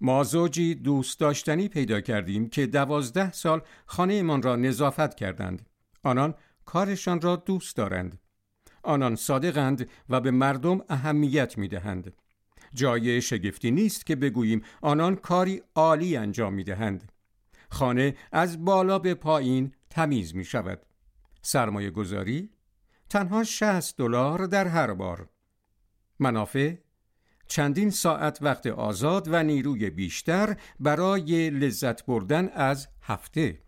ما 0.00 0.24
زوجی 0.24 0.74
دوست 0.74 1.20
داشتنی 1.20 1.68
پیدا 1.68 2.00
کردیم 2.00 2.48
که 2.48 2.66
دوازده 2.66 3.32
سال 3.32 3.62
خانهمان 3.86 4.42
را 4.42 4.56
نظافت 4.56 5.14
کردند 5.14 5.66
آنان 6.02 6.34
کارشان 6.64 7.20
را 7.20 7.36
دوست 7.36 7.76
دارند 7.76 8.18
آنان 8.82 9.16
صادقند 9.16 9.88
و 10.08 10.20
به 10.20 10.30
مردم 10.30 10.80
اهمیت 10.88 11.58
می 11.58 11.68
دهند. 11.68 12.12
جای 12.74 13.20
شگفتی 13.20 13.70
نیست 13.70 14.06
که 14.06 14.16
بگوییم 14.16 14.62
آنان 14.80 15.16
کاری 15.16 15.62
عالی 15.74 16.16
انجام 16.16 16.54
می 16.54 16.64
دهند. 16.64 17.12
خانه 17.70 18.16
از 18.32 18.64
بالا 18.64 18.98
به 18.98 19.14
پایین 19.14 19.72
تمیز 19.90 20.34
می 20.34 20.44
شود. 20.44 20.86
سرمایه 21.42 21.90
گذاری 21.90 22.50
تنها 23.08 23.44
60 23.44 23.96
دلار 23.96 24.46
در 24.46 24.68
هر 24.68 24.94
بار. 24.94 25.28
منافع 26.22 26.74
چندین 27.46 27.90
ساعت 27.90 28.38
وقت 28.42 28.66
آزاد 28.66 29.28
و 29.30 29.42
نیروی 29.42 29.90
بیشتر 29.90 30.56
برای 30.80 31.50
لذت 31.50 32.06
بردن 32.06 32.48
از 32.48 32.88
هفته. 33.02 33.58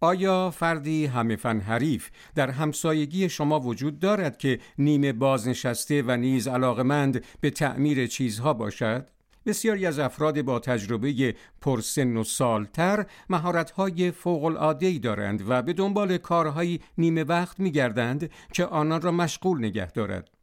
آیا 0.00 0.50
فردی 0.50 1.06
همه 1.06 1.36
فن 1.36 1.60
حریف 1.60 2.10
در 2.34 2.50
همسایگی 2.50 3.28
شما 3.28 3.60
وجود 3.60 3.98
دارد 3.98 4.38
که 4.38 4.60
نیمه 4.78 5.12
بازنشسته 5.12 6.02
و 6.02 6.16
نیز 6.16 6.48
علاقمند 6.48 7.24
به 7.40 7.50
تعمیر 7.50 8.06
چیزها 8.06 8.54
باشد؟ 8.54 9.10
بسیاری 9.46 9.86
از 9.86 9.98
افراد 9.98 10.42
با 10.42 10.58
تجربه 10.58 11.34
پرسن 11.60 12.16
و 12.16 12.24
سالتر 12.24 13.06
مهارت‌های 13.30 14.10
فوق‌العاده‌ای 14.10 14.98
دارند 14.98 15.50
و 15.50 15.62
به 15.62 15.72
دنبال 15.72 16.18
کارهایی 16.18 16.80
نیمه 16.98 17.24
وقت 17.24 17.60
می‌گردند 17.60 18.30
که 18.52 18.64
آنان 18.64 19.00
را 19.00 19.12
مشغول 19.12 19.58
نگه 19.58 19.92
دارد. 19.92 20.35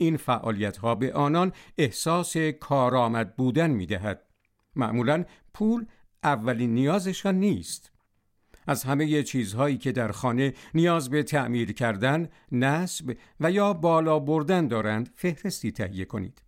این 0.00 0.16
فعالیت‌ها 0.16 0.94
به 0.94 1.12
آنان 1.12 1.52
احساس 1.78 2.36
کارآمد 2.36 3.36
بودن 3.36 3.70
می‌دهد. 3.70 4.22
معمولاً 4.76 5.24
پول 5.54 5.86
اولین 6.24 6.74
نیازشان 6.74 7.34
نیست. 7.34 7.92
از 8.66 8.84
همه 8.84 9.22
چیزهایی 9.22 9.78
که 9.78 9.92
در 9.92 10.12
خانه 10.12 10.54
نیاز 10.74 11.10
به 11.10 11.22
تعمیر 11.22 11.72
کردن، 11.72 12.28
نصب 12.52 13.16
و 13.40 13.50
یا 13.50 13.72
بالا 13.72 14.18
بردن 14.18 14.68
دارند 14.68 15.10
فهرستی 15.14 15.72
تهیه 15.72 16.04
کنید. 16.04 16.42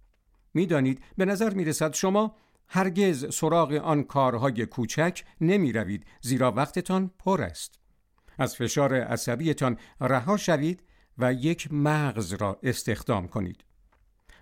می‌دانید 0.55 1.05
به 1.17 1.25
نظر 1.25 1.55
می 1.55 1.65
رسد 1.65 1.95
شما 1.95 2.37
هرگز 2.69 3.35
سراغ 3.35 3.73
آن 3.73 4.03
کارهای 4.03 4.67
کوچک 4.67 5.25
نمی 5.41 5.73
روید 5.73 6.07
زیرا 6.21 6.53
وقتتان 6.53 7.11
پر 7.19 7.43
است. 7.43 7.79
از 8.39 8.57
فشار 8.57 8.95
عصبیتان 8.95 9.77
رها 10.01 10.37
شوید 10.37 10.83
و 11.23 11.33
یک 11.33 11.69
مغز 11.73 12.33
را 12.33 12.59
استخدام 12.63 13.29
کنید. 13.29 13.65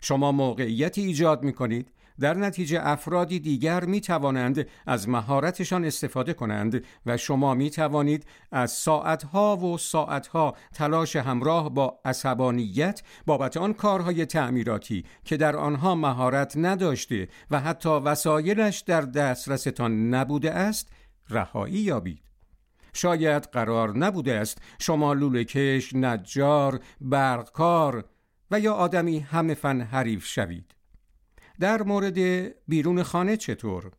شما 0.01 0.33
موقعیتی 0.33 1.03
ایجاد 1.03 1.43
می 1.43 1.53
کنید 1.53 1.93
در 2.21 2.35
نتیجه 2.35 2.81
افرادی 2.83 3.41
دیگر 3.41 3.85
می 3.85 4.01
توانند 4.01 4.67
از 4.87 5.09
مهارتشان 5.09 5.85
استفاده 5.85 6.35
کنند 6.35 6.85
و 7.07 7.17
شما 7.17 7.55
می 7.55 7.71
توانید 7.71 8.27
از 8.53 8.73
ساعتها 8.73 9.57
و 9.57 9.79
ساعتها 9.79 10.57
تلاش 10.75 11.17
همراه 11.17 11.75
با 11.75 12.01
عصبانیت 12.05 13.03
بابت 13.27 13.57
آن 13.57 13.73
کارهای 13.73 14.27
تعمیراتی 14.27 15.05
که 15.25 15.37
در 15.37 15.57
آنها 15.57 15.95
مهارت 15.95 16.53
نداشته 16.57 17.29
و 17.51 17.61
حتی 17.61 17.89
وسایلش 17.89 18.81
در 18.81 19.01
دسترستان 19.01 20.15
نبوده 20.15 20.53
است 20.53 20.89
رهایی 21.31 21.79
یابید. 21.79 22.30
شاید 22.93 23.43
قرار 23.43 23.99
نبوده 23.99 24.35
است 24.35 24.59
شما 24.79 25.13
لولکش، 25.13 25.95
نجار، 25.95 26.81
برقکار 27.01 28.05
و 28.51 28.61
یا 28.61 28.75
آدمی 28.75 29.19
همه 29.19 29.55
فن 29.55 29.81
حریف 29.81 30.27
شوید. 30.27 30.75
در 31.61 31.83
مورد 31.83 32.19
بیرون 32.69 33.03
خانه 33.03 33.37
چطور؟ 33.37 33.91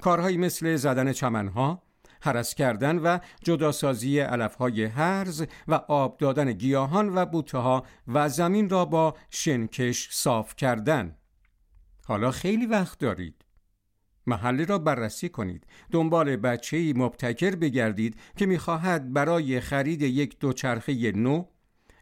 کارهایی 0.00 0.36
مثل 0.36 0.76
زدن 0.76 1.12
چمنها، 1.12 1.82
حرس 2.20 2.54
کردن 2.54 2.98
و 2.98 3.18
جداسازی 3.44 4.18
علفهای 4.18 4.84
هرز 4.84 5.46
و 5.68 5.74
آب 5.74 6.18
دادن 6.18 6.52
گیاهان 6.52 7.14
و 7.14 7.26
بوته 7.26 7.82
و 8.08 8.28
زمین 8.28 8.68
را 8.68 8.84
با 8.84 9.16
شنکش 9.30 10.08
صاف 10.10 10.56
کردن. 10.56 11.16
حالا 12.04 12.30
خیلی 12.30 12.66
وقت 12.66 12.98
دارید. 12.98 13.41
محله 14.26 14.64
را 14.64 14.78
بررسی 14.78 15.28
کنید. 15.28 15.66
دنبال 15.90 16.36
بچه‌ای 16.36 16.92
مبتکر 16.92 17.56
بگردید 17.56 18.16
که 18.36 18.46
می‌خواهد 18.46 19.12
برای 19.12 19.60
خرید 19.60 20.02
یک 20.02 20.38
دوچرخه 20.38 21.12
نو، 21.12 21.44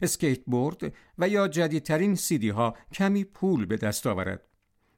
اسکیت 0.01 0.39
بورد 0.45 0.93
و 1.17 1.29
یا 1.29 1.47
جدیدترین 1.47 2.15
سیدی 2.15 2.49
ها 2.49 2.75
کمی 2.93 3.23
پول 3.23 3.65
به 3.65 3.77
دست 3.77 4.07
آورد. 4.07 4.41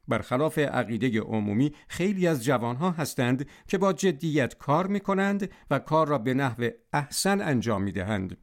برخلاف 0.08 0.58
عقیده 0.58 1.22
عمومی 1.22 1.74
خیلی 1.88 2.28
از 2.28 2.44
جوانها 2.44 2.92
هستند 2.92 3.48
که 3.68 3.78
با 3.78 3.94
جدیت 3.94 4.58
کار 4.58 4.88
می 4.88 5.00
کنند 5.00 5.52
و 5.72 5.80
کار 5.80 6.08
را 6.08 6.18
به 6.18 6.34
نحو 6.34 6.70
احسن 6.94 7.42
انجام 7.42 7.84
می 7.84 7.92
دهند. 7.92 8.38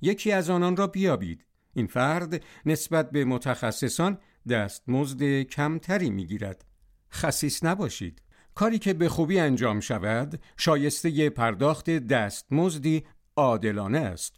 یکی 0.00 0.32
از 0.32 0.50
آنان 0.50 0.76
را 0.76 0.86
بیابید. 0.86 1.44
این 1.74 1.86
فرد 1.86 2.44
نسبت 2.66 3.10
به 3.10 3.24
متخصصان 3.24 4.18
دستمزد 4.48 5.42
کمتری 5.42 6.10
می 6.10 6.26
گیرد. 6.26 6.64
خصیص 7.12 7.64
نباشید. 7.64 8.22
کاری 8.54 8.78
که 8.78 8.94
به 8.94 9.08
خوبی 9.08 9.38
انجام 9.38 9.80
شود 9.80 10.40
شایسته 10.56 11.30
پرداخت 11.30 11.90
دستمزدی 11.90 13.04
عادلانه 13.36 13.98
است. 13.98 14.36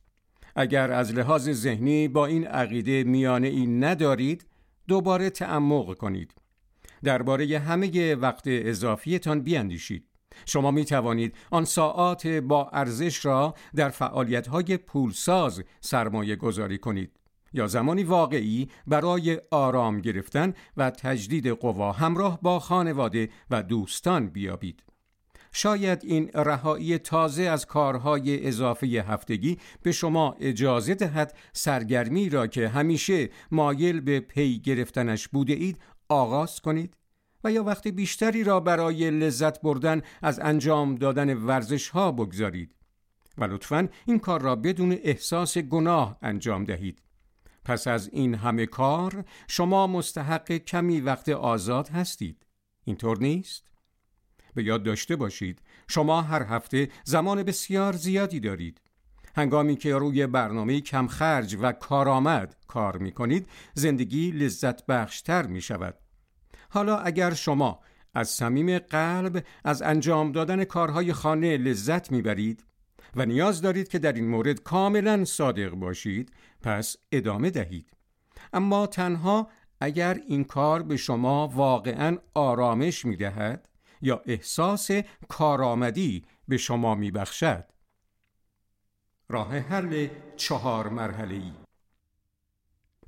اگر 0.56 0.92
از 0.92 1.12
لحاظ 1.12 1.50
ذهنی 1.50 2.08
با 2.08 2.26
این 2.26 2.46
عقیده 2.46 3.04
میانه 3.04 3.48
ای 3.48 3.66
ندارید 3.66 4.46
دوباره 4.88 5.30
تعمق 5.30 5.96
کنید. 5.96 6.34
درباره 7.04 7.58
همه 7.58 8.14
وقت 8.14 8.44
اضافیتان 8.46 9.40
بیاندیشید. 9.40 10.08
شما 10.46 10.70
می 10.70 10.84
توانید 10.84 11.36
آن 11.50 11.64
ساعات 11.64 12.26
با 12.26 12.68
ارزش 12.72 13.24
را 13.24 13.54
در 13.74 13.88
فعالیت 13.88 14.46
های 14.46 14.76
پولساز 14.76 15.62
سرمایه 15.80 16.36
گذاری 16.36 16.78
کنید 16.78 17.12
یا 17.54 17.66
زمانی 17.66 18.04
واقعی 18.04 18.68
برای 18.86 19.40
آرام 19.50 20.00
گرفتن 20.00 20.54
و 20.76 20.90
تجدید 20.90 21.46
قوا 21.46 21.92
همراه 21.92 22.38
با 22.42 22.58
خانواده 22.58 23.28
و 23.50 23.62
دوستان 23.62 24.28
بیابید. 24.28 24.82
شاید 25.56 26.00
این 26.04 26.30
رهایی 26.34 26.98
تازه 26.98 27.42
از 27.42 27.66
کارهای 27.66 28.46
اضافه 28.46 28.86
هفتگی 28.86 29.58
به 29.82 29.92
شما 29.92 30.36
اجازه 30.40 30.94
دهد 30.94 31.36
سرگرمی 31.52 32.28
را 32.28 32.46
که 32.46 32.68
همیشه 32.68 33.30
مایل 33.50 34.00
به 34.00 34.20
پی 34.20 34.58
گرفتنش 34.58 35.28
بوده 35.28 35.52
اید 35.52 35.78
آغاز 36.08 36.60
کنید 36.60 36.96
و 37.44 37.52
یا 37.52 37.64
وقت 37.64 37.88
بیشتری 37.88 38.44
را 38.44 38.60
برای 38.60 39.10
لذت 39.10 39.62
بردن 39.62 40.02
از 40.22 40.40
انجام 40.40 40.94
دادن 40.94 41.34
ورزش 41.34 41.88
ها 41.88 42.12
بگذارید 42.12 42.74
و 43.38 43.44
لطفا 43.44 43.88
این 44.06 44.18
کار 44.18 44.42
را 44.42 44.56
بدون 44.56 44.98
احساس 45.02 45.58
گناه 45.58 46.18
انجام 46.22 46.64
دهید 46.64 47.03
پس 47.64 47.88
از 47.88 48.08
این 48.12 48.34
همه 48.34 48.66
کار 48.66 49.24
شما 49.48 49.86
مستحق 49.86 50.52
کمی 50.52 51.00
وقت 51.00 51.28
آزاد 51.28 51.88
هستید. 51.88 52.46
اینطور 52.84 53.18
نیست؟ 53.18 53.70
به 54.54 54.64
یاد 54.64 54.82
داشته 54.82 55.16
باشید 55.16 55.62
شما 55.88 56.22
هر 56.22 56.42
هفته 56.42 56.88
زمان 57.04 57.42
بسیار 57.42 57.92
زیادی 57.92 58.40
دارید. 58.40 58.80
هنگامی 59.36 59.76
که 59.76 59.94
روی 59.96 60.26
برنامه 60.26 60.80
کم 60.80 61.06
خرج 61.06 61.56
و 61.60 61.72
کارآمد 61.72 62.56
کار 62.66 62.96
می 62.96 63.12
کنید 63.12 63.48
زندگی 63.74 64.30
لذت 64.30 64.86
بخشتر 64.86 65.46
می 65.46 65.60
شود 65.60 65.98
حالا 66.70 66.98
اگر 66.98 67.34
شما 67.34 67.80
از 68.14 68.28
صمیم 68.28 68.78
قلب 68.78 69.44
از 69.64 69.82
انجام 69.82 70.32
دادن 70.32 70.64
کارهای 70.64 71.12
خانه 71.12 71.56
لذت 71.56 72.12
می‌برید 72.12 72.64
و 73.16 73.26
نیاز 73.26 73.60
دارید 73.60 73.88
که 73.88 73.98
در 73.98 74.12
این 74.12 74.28
مورد 74.28 74.62
کاملا 74.62 75.24
صادق 75.24 75.70
باشید 75.70 76.32
پس 76.62 76.96
ادامه 77.12 77.50
دهید 77.50 77.90
اما 78.52 78.86
تنها 78.86 79.48
اگر 79.80 80.20
این 80.28 80.44
کار 80.44 80.82
به 80.82 80.96
شما 80.96 81.48
واقعا 81.48 82.18
آرامش 82.34 83.04
می 83.04 83.16
دهد 83.16 83.68
یا 84.02 84.22
احساس 84.26 84.90
کارآمدی 85.28 86.24
به 86.48 86.56
شما 86.56 86.94
می 86.94 87.10
بخشد. 87.10 87.64
راه 89.28 89.58
حل 89.58 90.08
چهار 90.36 90.88
مرحله 90.88 91.34
ای 91.34 91.52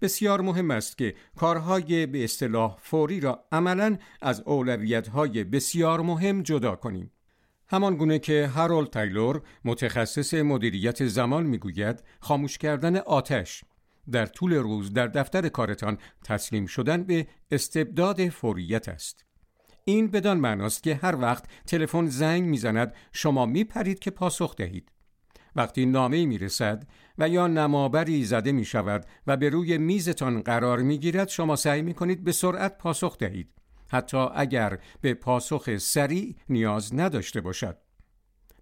بسیار 0.00 0.40
مهم 0.40 0.70
است 0.70 0.98
که 0.98 1.14
کارهای 1.36 2.06
به 2.06 2.24
اصطلاح 2.24 2.76
فوری 2.80 3.20
را 3.20 3.44
عملا 3.52 3.98
از 4.20 4.40
اولویتهای 4.40 5.44
بسیار 5.44 6.00
مهم 6.00 6.42
جدا 6.42 6.76
کنیم. 6.76 7.10
همان 7.68 7.96
گونه 7.96 8.18
که 8.18 8.46
هارولد 8.46 8.90
تایلور 8.90 9.42
متخصص 9.64 10.34
مدیریت 10.34 11.06
زمان 11.06 11.46
می‌گوید 11.46 12.02
خاموش 12.20 12.58
کردن 12.58 12.96
آتش 12.96 13.64
در 14.10 14.26
طول 14.26 14.54
روز 14.54 14.92
در 14.92 15.06
دفتر 15.06 15.48
کارتان 15.48 15.98
تسلیم 16.24 16.66
شدن 16.66 17.02
به 17.02 17.26
استبداد 17.50 18.28
فوریت 18.28 18.88
است. 18.88 19.24
این 19.84 20.10
بدان 20.10 20.38
معناست 20.38 20.82
که 20.82 20.94
هر 20.94 21.16
وقت 21.16 21.44
تلفن 21.66 22.06
زنگ 22.06 22.44
می‌زند 22.44 22.94
شما 23.12 23.46
میپرید 23.46 23.98
که 23.98 24.10
پاسخ 24.10 24.56
دهید. 24.56 24.92
وقتی 25.56 25.86
نامه 25.86 26.26
می 26.26 26.38
رسد 26.38 26.88
و 27.18 27.28
یا 27.28 27.46
نمابری 27.46 28.24
زده 28.24 28.52
می 28.52 28.64
شود 28.64 29.06
و 29.26 29.36
به 29.36 29.48
روی 29.48 29.78
میزتان 29.78 30.40
قرار 30.40 30.78
می 30.78 30.98
گیرد 30.98 31.28
شما 31.28 31.56
سعی 31.56 31.82
می 31.82 31.94
کنید 31.94 32.24
به 32.24 32.32
سرعت 32.32 32.78
پاسخ 32.78 33.18
دهید 33.18 33.50
حتی 33.88 34.26
اگر 34.34 34.78
به 35.00 35.14
پاسخ 35.14 35.76
سریع 35.76 36.36
نیاز 36.48 36.94
نداشته 36.94 37.40
باشد. 37.40 37.78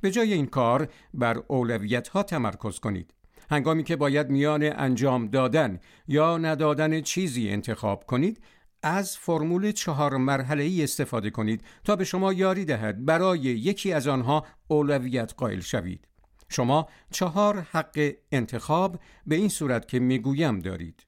به 0.01 0.11
جای 0.11 0.33
این 0.33 0.47
کار 0.47 0.89
بر 1.15 1.43
اولویت 1.49 2.09
ها 2.09 2.23
تمرکز 2.23 2.79
کنید. 2.79 3.15
هنگامی 3.51 3.85
که 3.85 3.97
باید 3.97 4.31
میان 4.31 4.63
انجام 4.63 5.27
دادن 5.27 5.81
یا 6.09 6.39
ندادن 6.39 7.01
چیزی 7.01 7.51
انتخاب 7.51 8.05
کنید 8.07 8.41
از 8.83 9.17
فرمول 9.17 9.73
چهار 9.73 10.17
مرحله 10.17 10.63
ای 10.63 10.85
استفاده 10.85 11.31
کنید 11.31 11.65
تا 11.85 11.97
به 11.97 12.05
شما 12.05 12.33
یاری 12.33 12.65
دهد 12.65 13.05
برای 13.05 13.41
یکی 13.41 13.93
از 13.93 14.09
آنها 14.09 14.47
اولویت 14.69 15.35
قائل 15.37 15.61
شوید. 15.61 16.09
شما 16.49 16.89
چهار 17.11 17.61
حق 17.61 18.13
انتخاب 18.33 19.01
به 19.27 19.35
این 19.35 19.49
صورت 19.49 19.89
که 19.89 19.99
می‌گویم 19.99 20.59
دارید. 20.59 21.07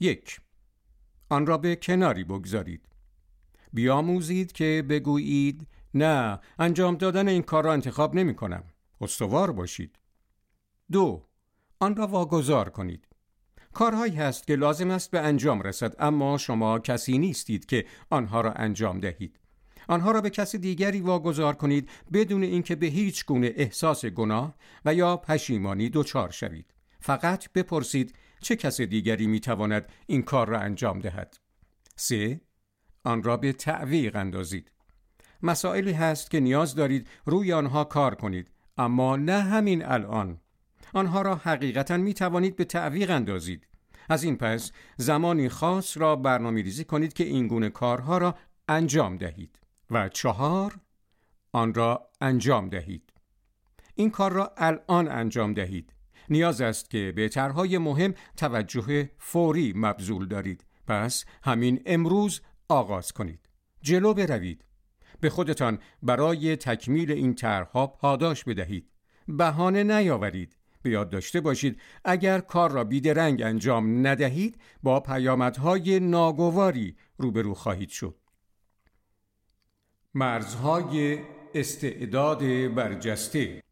یک. 0.00 0.40
آن 1.28 1.46
را 1.46 1.58
به 1.58 1.76
کناری 1.76 2.24
بگذارید. 2.24 2.88
بیاموزید 3.72 4.52
که 4.52 4.84
بگویید 4.88 5.68
نه 5.94 6.40
انجام 6.58 6.96
دادن 6.96 7.28
این 7.28 7.42
کار 7.42 7.64
را 7.64 7.72
انتخاب 7.72 8.14
نمی 8.14 8.34
کنم 8.34 8.64
استوار 9.00 9.52
باشید 9.52 9.98
دو 10.92 11.26
آن 11.80 11.96
را 11.96 12.06
واگذار 12.06 12.68
کنید 12.68 13.08
کارهایی 13.72 14.14
هست 14.14 14.46
که 14.46 14.56
لازم 14.56 14.90
است 14.90 15.10
به 15.10 15.20
انجام 15.20 15.62
رسد 15.62 15.94
اما 15.98 16.38
شما 16.38 16.78
کسی 16.78 17.18
نیستید 17.18 17.66
که 17.66 17.84
آنها 18.10 18.40
را 18.40 18.52
انجام 18.52 19.00
دهید 19.00 19.38
آنها 19.88 20.10
را 20.10 20.20
به 20.20 20.30
کسی 20.30 20.58
دیگری 20.58 21.00
واگذار 21.00 21.54
کنید 21.54 21.88
بدون 22.12 22.42
اینکه 22.42 22.76
به 22.76 22.86
هیچ 22.86 23.26
گونه 23.26 23.52
احساس 23.56 24.04
گناه 24.04 24.54
و 24.84 24.94
یا 24.94 25.16
پشیمانی 25.16 25.90
دچار 25.90 26.30
شوید. 26.30 26.74
فقط 27.00 27.52
بپرسید 27.52 28.14
چه 28.40 28.56
کس 28.56 28.80
دیگری 28.80 29.26
می‌تواند 29.26 29.92
این 30.06 30.22
کار 30.22 30.48
را 30.48 30.60
انجام 30.60 30.98
دهد. 30.98 31.36
سه 31.96 32.40
آن 33.04 33.22
را 33.22 33.36
به 33.36 33.52
تعویق 33.52 34.16
اندازید. 34.16 34.70
مسائلی 35.42 35.92
هست 35.92 36.30
که 36.30 36.40
نیاز 36.40 36.74
دارید 36.74 37.08
روی 37.24 37.52
آنها 37.52 37.84
کار 37.84 38.14
کنید 38.14 38.50
اما 38.78 39.16
نه 39.16 39.40
همین 39.40 39.84
الان. 39.84 40.40
آنها 40.94 41.22
را 41.22 41.34
حقیقتا 41.34 41.96
می 41.96 42.14
توانید 42.14 42.56
به 42.56 42.64
تعویق 42.64 43.10
اندازید. 43.10 43.66
از 44.08 44.24
این 44.24 44.36
پس 44.36 44.72
زمانی 44.96 45.48
خاص 45.48 45.96
را 45.96 46.16
برنامه 46.16 46.62
ریزی 46.62 46.84
کنید 46.84 47.12
که 47.12 47.24
این 47.24 47.46
گونه 47.46 47.70
کارها 47.70 48.18
را 48.18 48.34
انجام 48.68 49.16
دهید. 49.16 49.58
و 49.92 50.08
چهار 50.08 50.74
آن 51.52 51.74
را 51.74 52.10
انجام 52.20 52.68
دهید 52.68 53.12
این 53.94 54.10
کار 54.10 54.32
را 54.32 54.52
الان 54.56 55.08
انجام 55.08 55.54
دهید 55.54 55.92
نیاز 56.28 56.60
است 56.60 56.90
که 56.90 57.12
به 57.16 57.28
طرحهای 57.28 57.78
مهم 57.78 58.14
توجه 58.36 59.10
فوری 59.18 59.72
مبذول 59.76 60.28
دارید 60.28 60.64
پس 60.86 61.24
همین 61.42 61.82
امروز 61.86 62.40
آغاز 62.72 63.12
کنید. 63.12 63.48
جلو 63.82 64.14
بروید. 64.14 64.64
به 65.20 65.30
خودتان 65.30 65.78
برای 66.02 66.56
تکمیل 66.56 67.12
این 67.12 67.34
طرحها 67.34 67.86
پاداش 67.86 68.44
بدهید. 68.44 68.90
بهانه 69.28 69.82
نیاورید. 69.82 70.56
به 70.82 70.90
یاد 70.90 71.10
داشته 71.10 71.40
باشید 71.40 71.80
اگر 72.04 72.40
کار 72.40 72.70
را 72.70 72.84
بیدرنگ 72.84 73.42
انجام 73.42 74.06
ندهید 74.06 74.60
با 74.82 75.00
پیامدهای 75.00 76.00
ناگواری 76.00 76.96
روبرو 77.16 77.54
خواهید 77.54 77.88
شد. 77.88 78.16
مرزهای 80.14 81.18
استعداد 81.54 82.74
برجسته. 82.74 83.62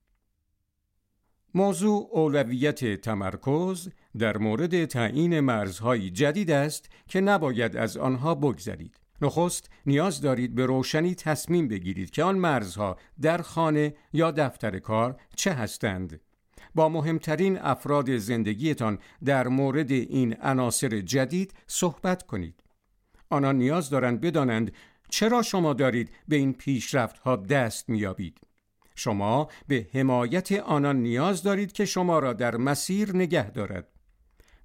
موضوع 1.55 2.09
اولویت 2.13 3.01
تمرکز 3.01 3.89
در 4.19 4.37
مورد 4.37 4.85
تعیین 4.85 5.41
مرزهای 5.41 6.11
جدید 6.11 6.51
است 6.51 6.91
که 7.09 7.21
نباید 7.21 7.77
از 7.77 7.97
آنها 7.97 8.35
بگذرید. 8.35 8.97
نخست 9.23 9.71
نیاز 9.87 10.21
دارید 10.21 10.55
به 10.55 10.67
روشنی 10.67 11.15
تصمیم 11.15 11.69
بگیرید 11.69 12.11
که 12.11 12.23
آن 12.23 12.39
مرزها 12.39 12.97
در 13.23 13.43
خانه 13.43 13.95
یا 14.13 14.31
دفتر 14.31 14.79
کار 14.79 15.21
چه 15.37 15.53
هستند. 15.53 16.21
با 16.75 16.89
مهمترین 16.89 17.59
افراد 17.59 18.17
زندگیتان 18.17 18.99
در 19.25 19.49
مورد 19.49 19.91
این 19.91 20.37
عناصر 20.43 21.01
جدید 21.01 21.55
صحبت 21.67 22.23
کنید. 22.23 22.63
آنان 23.31 23.59
نیاز 23.59 23.91
دارند 23.91 24.21
بدانند 24.21 24.73
چرا 25.09 25.43
شما 25.43 25.73
دارید 25.73 26.11
به 26.29 26.37
این 26.37 26.53
پیشرفت 26.53 27.19
ها 27.19 27.37
دست 27.37 27.89
میابید؟ 27.89 28.41
شما 28.95 29.49
به 29.69 29.87
حمایت 29.95 30.53
آنان 30.53 30.97
نیاز 30.97 31.43
دارید 31.43 31.73
که 31.73 31.85
شما 31.85 32.19
را 32.19 32.33
در 32.33 32.57
مسیر 32.57 33.17
نگه 33.17 33.51
دارد. 33.51 33.89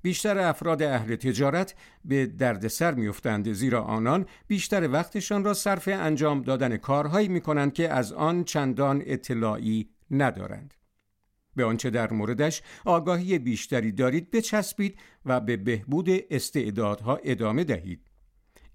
بیشتر 0.05 0.37
افراد 0.37 0.83
اهل 0.83 1.15
تجارت 1.15 1.75
به 2.05 2.25
دردسر 2.25 2.93
میافتند 2.93 3.51
زیرا 3.51 3.81
آنان 3.81 4.25
بیشتر 4.47 4.89
وقتشان 4.91 5.43
را 5.43 5.53
صرف 5.53 5.87
انجام 5.87 6.41
دادن 6.41 6.77
کارهایی 6.77 7.27
می 7.27 7.41
کنند 7.41 7.73
که 7.73 7.89
از 7.89 8.13
آن 8.13 8.43
چندان 8.43 9.03
اطلاعی 9.05 9.89
ندارند. 10.11 10.73
به 11.55 11.65
آنچه 11.65 11.89
در 11.89 12.13
موردش 12.13 12.61
آگاهی 12.85 13.39
بیشتری 13.39 13.91
دارید 13.91 14.31
بچسبید 14.31 14.99
و 15.25 15.39
به 15.39 15.57
بهبود 15.57 16.09
استعدادها 16.29 17.19
ادامه 17.23 17.63
دهید. 17.63 18.07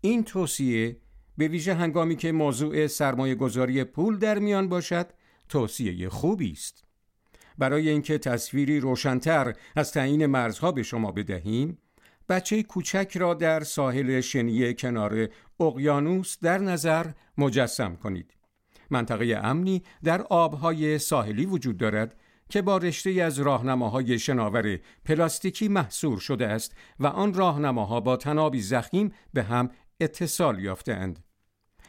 این 0.00 0.24
توصیه 0.24 0.96
به 1.38 1.48
ویژه 1.48 1.74
هنگامی 1.74 2.16
که 2.16 2.32
موضوع 2.32 2.86
سرمایه 2.86 3.34
گذاری 3.34 3.84
پول 3.84 4.18
در 4.18 4.38
میان 4.38 4.68
باشد 4.68 5.06
توصیه 5.48 6.08
خوبی 6.08 6.52
است. 6.52 6.89
برای 7.58 7.88
اینکه 7.88 8.18
تصویری 8.18 8.80
روشنتر 8.80 9.52
از 9.76 9.92
تعیین 9.92 10.26
مرزها 10.26 10.72
به 10.72 10.82
شما 10.82 11.12
بدهیم 11.12 11.78
بچه 12.28 12.62
کوچک 12.62 13.16
را 13.16 13.34
در 13.34 13.60
ساحل 13.60 14.20
شنی 14.20 14.74
کنار 14.74 15.28
اقیانوس 15.60 16.38
در 16.42 16.58
نظر 16.58 17.06
مجسم 17.38 17.96
کنید. 17.96 18.34
منطقه 18.90 19.40
امنی 19.42 19.82
در 20.04 20.22
آبهای 20.22 20.98
ساحلی 20.98 21.46
وجود 21.46 21.76
دارد 21.76 22.16
که 22.48 22.62
با 22.62 22.78
رشته 22.78 23.10
از 23.10 23.38
راهنماهای 23.38 24.18
شناور 24.18 24.78
پلاستیکی 25.04 25.68
محصور 25.68 26.18
شده 26.18 26.46
است 26.46 26.76
و 27.00 27.06
آن 27.06 27.34
راهنماها 27.34 28.00
با 28.00 28.16
تنابی 28.16 28.60
زخیم 28.60 29.12
به 29.32 29.42
هم 29.42 29.70
اتصال 30.00 30.58
یافتهاند. 30.58 31.24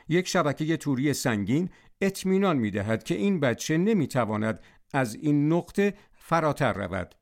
یک 0.10 0.28
شبکه 0.28 0.78
توری 0.78 1.14
سنگین 1.14 1.70
اطمینان 2.02 2.58
می 2.58 2.72
دهد 2.72 3.04
که 3.04 3.16
این 3.16 3.40
بچه 3.40 3.78
نمی 3.78 4.08
تواند 4.08 4.60
از 4.94 5.16
این 5.16 5.54
نقطه 5.54 5.94
فراتر 6.14 6.74
رود. 6.74 7.16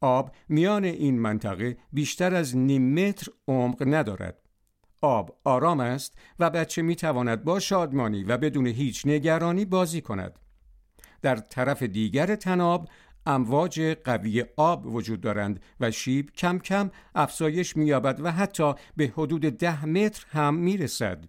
آب 0.00 0.34
میان 0.48 0.84
این 0.84 1.18
منطقه 1.18 1.76
بیشتر 1.92 2.34
از 2.34 2.56
نیم 2.56 2.94
متر 2.94 3.32
عمق 3.48 3.82
ندارد. 3.86 4.38
آب 5.00 5.38
آرام 5.44 5.80
است 5.80 6.18
و 6.38 6.50
بچه 6.50 6.82
می 6.82 6.96
تواند 6.96 7.44
با 7.44 7.60
شادمانی 7.60 8.24
و 8.24 8.38
بدون 8.38 8.66
هیچ 8.66 9.06
نگرانی 9.06 9.64
بازی 9.64 10.00
کند. 10.00 10.38
در 11.22 11.36
طرف 11.36 11.82
دیگر 11.82 12.36
تناب 12.36 12.88
امواج 13.26 13.80
قوی 13.80 14.44
آب 14.56 14.86
وجود 14.86 15.20
دارند 15.20 15.60
و 15.80 15.90
شیب 15.90 16.30
کم 16.30 16.58
کم 16.58 16.90
افزایش 17.14 17.76
می‌یابد 17.76 18.20
و 18.20 18.32
حتی 18.32 18.74
به 18.96 19.12
حدود 19.16 19.42
ده 19.42 19.86
متر 19.86 20.26
هم 20.28 20.54
می‌رسد. 20.54 21.24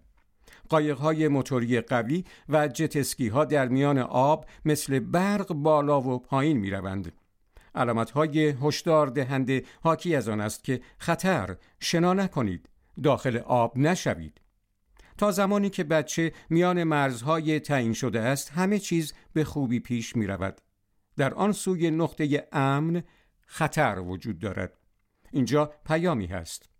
قایق‌های 0.68 1.28
موتوری 1.28 1.80
قوی 1.80 2.24
و 2.48 2.68
جتسکی 2.68 3.28
ها 3.28 3.44
در 3.44 3.68
میان 3.68 3.98
آب 3.98 4.46
مثل 4.64 4.98
برق 4.98 5.52
بالا 5.52 6.00
و 6.00 6.18
پایین 6.18 6.56
می 6.58 6.70
روند. 6.70 7.12
علامت 7.74 8.10
های 8.10 8.48
هشدار 8.48 9.06
دهنده 9.06 9.64
حاکی 9.82 10.16
از 10.16 10.28
آن 10.28 10.40
است 10.40 10.64
که 10.64 10.80
خطر 10.98 11.56
شنا 11.80 12.14
نکنید 12.14 12.68
داخل 13.02 13.36
آب 13.36 13.78
نشوید 13.78 14.40
تا 15.18 15.30
زمانی 15.30 15.70
که 15.70 15.84
بچه 15.84 16.32
میان 16.50 16.84
مرزهای 16.84 17.60
تعیین 17.60 17.92
شده 17.92 18.20
است 18.20 18.50
همه 18.50 18.78
چیز 18.78 19.14
به 19.32 19.44
خوبی 19.44 19.80
پیش 19.80 20.16
می 20.16 20.26
رود. 20.26 20.60
در 21.16 21.34
آن 21.34 21.52
سوی 21.52 21.90
نقطه 21.90 22.48
امن 22.52 23.02
خطر 23.46 23.98
وجود 23.98 24.38
دارد 24.38 24.78
اینجا 25.32 25.72
پیامی 25.86 26.26
هست 26.26 26.73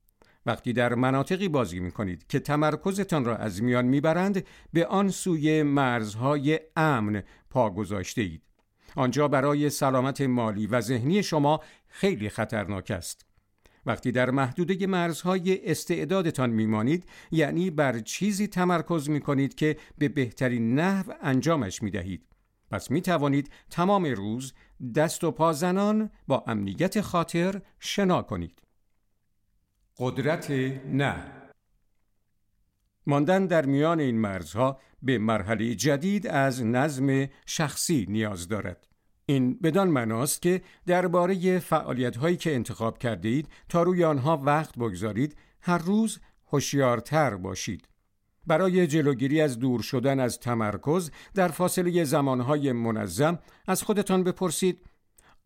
وقتی 0.46 0.72
در 0.72 0.94
مناطقی 0.94 1.48
بازی 1.48 1.80
می 1.80 1.90
کنید 1.90 2.26
که 2.26 2.38
تمرکزتان 2.38 3.24
را 3.24 3.36
از 3.36 3.62
میان 3.62 3.84
می‌برند 3.84 4.46
به 4.72 4.86
آن 4.86 5.08
سوی 5.08 5.62
مرزهای 5.62 6.60
امن 6.76 7.22
پا 7.50 7.70
گذاشته 7.70 8.22
اید 8.22 8.42
آنجا 8.96 9.28
برای 9.28 9.70
سلامت 9.70 10.20
مالی 10.20 10.66
و 10.66 10.80
ذهنی 10.80 11.22
شما 11.22 11.60
خیلی 11.88 12.28
خطرناک 12.28 12.90
است 12.90 13.26
وقتی 13.86 14.12
در 14.12 14.30
محدوده 14.30 14.86
مرزهای 14.86 15.70
استعدادتان 15.70 16.50
میمانید 16.50 17.04
یعنی 17.30 17.70
بر 17.70 17.98
چیزی 17.98 18.46
تمرکز 18.46 19.08
می 19.08 19.20
کنید 19.20 19.54
که 19.54 19.76
به 19.98 20.08
بهترین 20.08 20.74
نحو 20.74 21.12
انجامش 21.22 21.82
می 21.82 21.90
دهید. 21.90 22.26
پس 22.70 22.90
می 22.90 23.02
توانید 23.02 23.50
تمام 23.70 24.04
روز 24.04 24.52
دست 24.94 25.24
و 25.24 25.30
پا 25.30 25.52
زنان 25.52 26.10
با 26.26 26.44
امنیت 26.46 27.00
خاطر 27.00 27.62
شنا 27.78 28.22
کنید. 28.22 28.63
قدرت 29.98 30.50
نه 30.86 31.14
ماندن 33.06 33.46
در 33.46 33.66
میان 33.66 34.00
این 34.00 34.18
مرزها 34.18 34.80
به 35.02 35.18
مرحله 35.18 35.74
جدید 35.74 36.26
از 36.26 36.64
نظم 36.64 37.28
شخصی 37.46 38.06
نیاز 38.08 38.48
دارد. 38.48 38.86
این 39.26 39.58
بدان 39.62 39.88
معناست 39.88 40.42
که 40.42 40.62
درباره 40.86 41.58
فعالیت 41.58 42.16
هایی 42.16 42.36
که 42.36 42.54
انتخاب 42.54 42.98
کرده 42.98 43.28
اید 43.28 43.48
تا 43.68 43.82
روی 43.82 44.04
آنها 44.04 44.36
وقت 44.36 44.78
بگذارید 44.78 45.36
هر 45.60 45.78
روز 45.78 46.18
هوشیارتر 46.46 47.36
باشید. 47.36 47.88
برای 48.46 48.86
جلوگیری 48.86 49.40
از 49.40 49.58
دور 49.58 49.82
شدن 49.82 50.20
از 50.20 50.40
تمرکز 50.40 51.10
در 51.34 51.48
فاصله 51.48 52.04
زمانهای 52.04 52.72
منظم 52.72 53.38
از 53.66 53.82
خودتان 53.82 54.24
بپرسید 54.24 54.80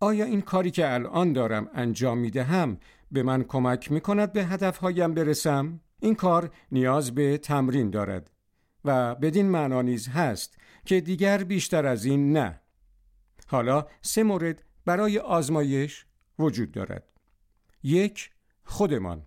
آیا 0.01 0.25
این 0.25 0.41
کاری 0.41 0.71
که 0.71 0.95
الان 0.95 1.33
دارم 1.33 1.69
انجام 1.75 2.19
می 2.19 2.31
دهم 2.31 2.79
به 3.13 3.23
من 3.23 3.43
کمک 3.43 3.93
می 3.93 4.01
کند 4.01 4.33
به 4.33 4.45
هدفهایم 4.45 5.15
برسم؟ 5.15 5.81
این 6.01 6.15
کار 6.15 6.51
نیاز 6.73 7.15
به 7.15 7.39
تمرین 7.39 7.91
دارد 7.91 8.31
و 8.85 9.15
بدین 9.15 9.51
معنا 9.51 9.83
نیز 9.83 10.09
هست 10.09 10.59
که 10.85 11.01
دیگر 11.01 11.45
بیشتر 11.45 11.87
از 11.87 12.05
این 12.05 12.33
نه. 12.37 12.61
حالا 13.47 13.87
سه 14.03 14.23
مورد 14.23 14.63
برای 14.85 15.19
آزمایش 15.19 16.07
وجود 16.39 16.73
دارد. 16.73 17.05
یک 17.83 18.31
خودمان 18.65 19.27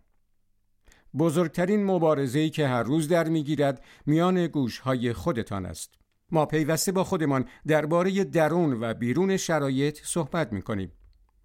بزرگترین 1.17 1.85
مبارزه‌ای 1.85 2.49
که 2.49 2.67
هر 2.67 2.83
روز 2.83 3.07
در 3.07 3.29
می‌گیرد 3.29 3.85
میان 4.05 4.47
گوشهای 4.47 5.13
خودتان 5.13 5.65
است. 5.65 5.93
ما 6.31 6.45
پیوسته 6.45 6.91
با 6.91 7.03
خودمان 7.03 7.45
درباره 7.67 8.23
درون 8.23 8.77
و 8.81 8.93
بیرون 8.93 9.37
شرایط 9.37 9.99
صحبت 10.03 10.53
می 10.53 10.61
کنیم. 10.61 10.91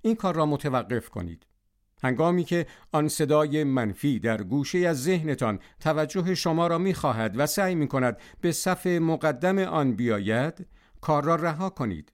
این 0.03 0.15
کار 0.15 0.35
را 0.35 0.47
متوقف 0.47 1.09
کنید. 1.11 1.47
هنگامی 2.03 2.45
که 2.45 2.67
آن 2.93 3.09
صدای 3.09 3.65
منفی 3.65 4.19
در 4.19 4.43
گوشه 4.43 4.79
از 4.79 5.03
ذهنتان 5.03 5.59
توجه 5.81 6.35
شما 6.35 6.67
را 6.67 6.79
می 6.79 6.95
خواهد 6.95 7.39
و 7.39 7.47
سعی 7.47 7.75
می 7.75 7.89
کند 7.89 8.17
به 8.41 8.53
صف 8.53 8.87
مقدم 8.87 9.59
آن 9.59 9.93
بیاید، 9.93 10.67
کار 11.01 11.25
را 11.25 11.35
رها 11.35 11.71
کنید. 11.71 12.13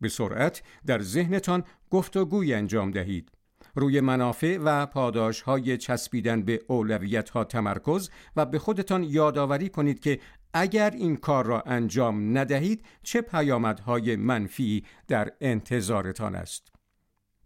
به 0.00 0.08
سرعت 0.08 0.62
در 0.86 1.02
ذهنتان 1.02 1.64
گفتگوی 1.90 2.54
انجام 2.54 2.90
دهید. 2.90 3.30
روی 3.74 4.00
منافع 4.00 4.58
و 4.64 4.86
پاداش 4.86 5.42
های 5.42 5.78
چسبیدن 5.78 6.42
به 6.42 6.62
اولویت 6.68 7.30
ها 7.30 7.44
تمرکز 7.44 8.10
و 8.36 8.46
به 8.46 8.58
خودتان 8.58 9.02
یادآوری 9.04 9.68
کنید 9.68 10.00
که 10.00 10.20
اگر 10.54 10.90
این 10.90 11.16
کار 11.16 11.46
را 11.46 11.60
انجام 11.60 12.38
ندهید 12.38 12.84
چه 13.02 13.20
پیامدهای 13.20 14.16
منفی 14.16 14.84
در 15.08 15.32
انتظارتان 15.40 16.34
است. 16.34 16.72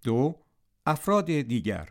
دو 0.05 0.37
افراد 0.87 1.27
دیگر 1.27 1.89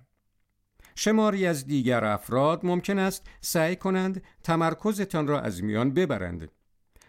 شماری 1.02 1.46
از 1.46 1.68
دیگر 1.68 2.06
افراد 2.06 2.66
ممکن 2.66 3.00
است 3.00 3.28
سعی 3.42 3.76
کنند 3.76 4.24
تمرکزتان 4.44 5.28
را 5.28 5.42
از 5.42 5.64
میان 5.64 5.94
ببرند. 5.94 6.52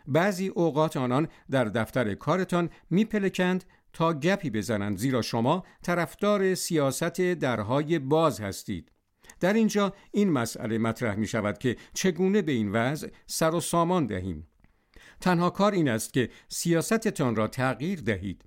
بعضی 0.07 0.49
اوقات 0.49 0.97
آنان 0.97 1.29
در 1.51 1.64
دفتر 1.64 2.14
کارتان 2.14 2.71
میپلکند 2.90 3.64
تا 3.93 4.12
گپی 4.12 4.51
بزنند 4.51 4.99
زیرا 4.99 5.23
شما 5.23 5.64
طرفدار 5.83 6.55
سیاست 6.55 7.21
درهای 7.21 7.99
باز 7.99 8.40
هستید. 8.40 8.93
در 9.40 9.53
اینجا 9.53 9.95
این 10.12 10.31
مسئله 10.31 10.79
مطرح 10.79 11.14
می 11.14 11.27
شود 11.27 11.59
که 11.59 11.77
چگونه 11.95 12.43
به 12.43 12.53
این 12.53 12.73
وضع 12.73 13.09
سر 13.27 13.55
و 13.55 13.61
سامان 13.61 14.07
دهیم. 14.07 14.49
تنها 15.21 15.51
کار 15.51 15.73
این 15.73 15.88
است 15.88 16.12
که 16.12 16.31
سیاستتان 16.49 17.37
را 17.37 17.49
تغییر 17.49 18.01
دهید. 18.01 18.45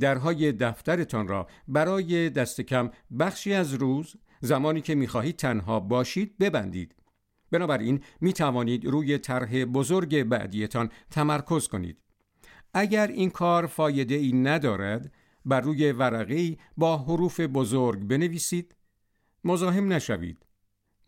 درهای 0.00 0.52
دفترتان 0.52 1.28
را 1.28 1.46
برای 1.68 2.30
دست 2.30 2.60
کم 2.60 2.90
بخشی 3.18 3.54
از 3.54 3.74
روز 3.74 4.16
زمانی 4.40 4.80
که 4.80 4.94
می 4.94 5.06
خواهید 5.06 5.36
تنها 5.36 5.80
باشید 5.80 6.38
ببندید. 6.38 6.94
بنابراین 7.50 8.00
می 8.20 8.32
توانید 8.32 8.84
روی 8.84 9.18
طرح 9.18 9.64
بزرگ 9.64 10.22
بعدیتان 10.22 10.90
تمرکز 11.10 11.68
کنید. 11.68 11.98
اگر 12.74 13.06
این 13.06 13.30
کار 13.30 13.66
فایده 13.66 14.14
ای 14.14 14.32
ندارد 14.32 15.12
بر 15.44 15.60
روی 15.60 15.92
ورقی 15.92 16.58
با 16.76 16.98
حروف 16.98 17.40
بزرگ 17.40 18.00
بنویسید 18.00 18.74
مزاحم 19.44 19.92
نشوید 19.92 20.46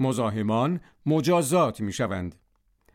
مزاحمان 0.01 0.81
مجازات 1.07 1.81
می 1.81 1.93
شوند 1.93 2.35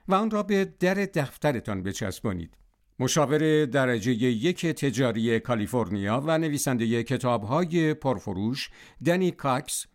و 0.07 0.15
آن 0.15 0.31
را 0.31 0.43
به 0.43 0.65
در 0.65 0.93
دفترتان 0.93 1.83
بچسبانید 1.83 2.57
مشاور 2.99 3.65
درجه 3.65 4.11
یک 4.13 4.65
تجاری 4.65 5.39
کالیفرنیا 5.39 6.23
و 6.25 6.37
نویسنده 6.37 7.03
کتابهای 7.03 7.93
پرفروش 7.93 8.69
دنی 9.05 9.31
کاکس 9.31 9.85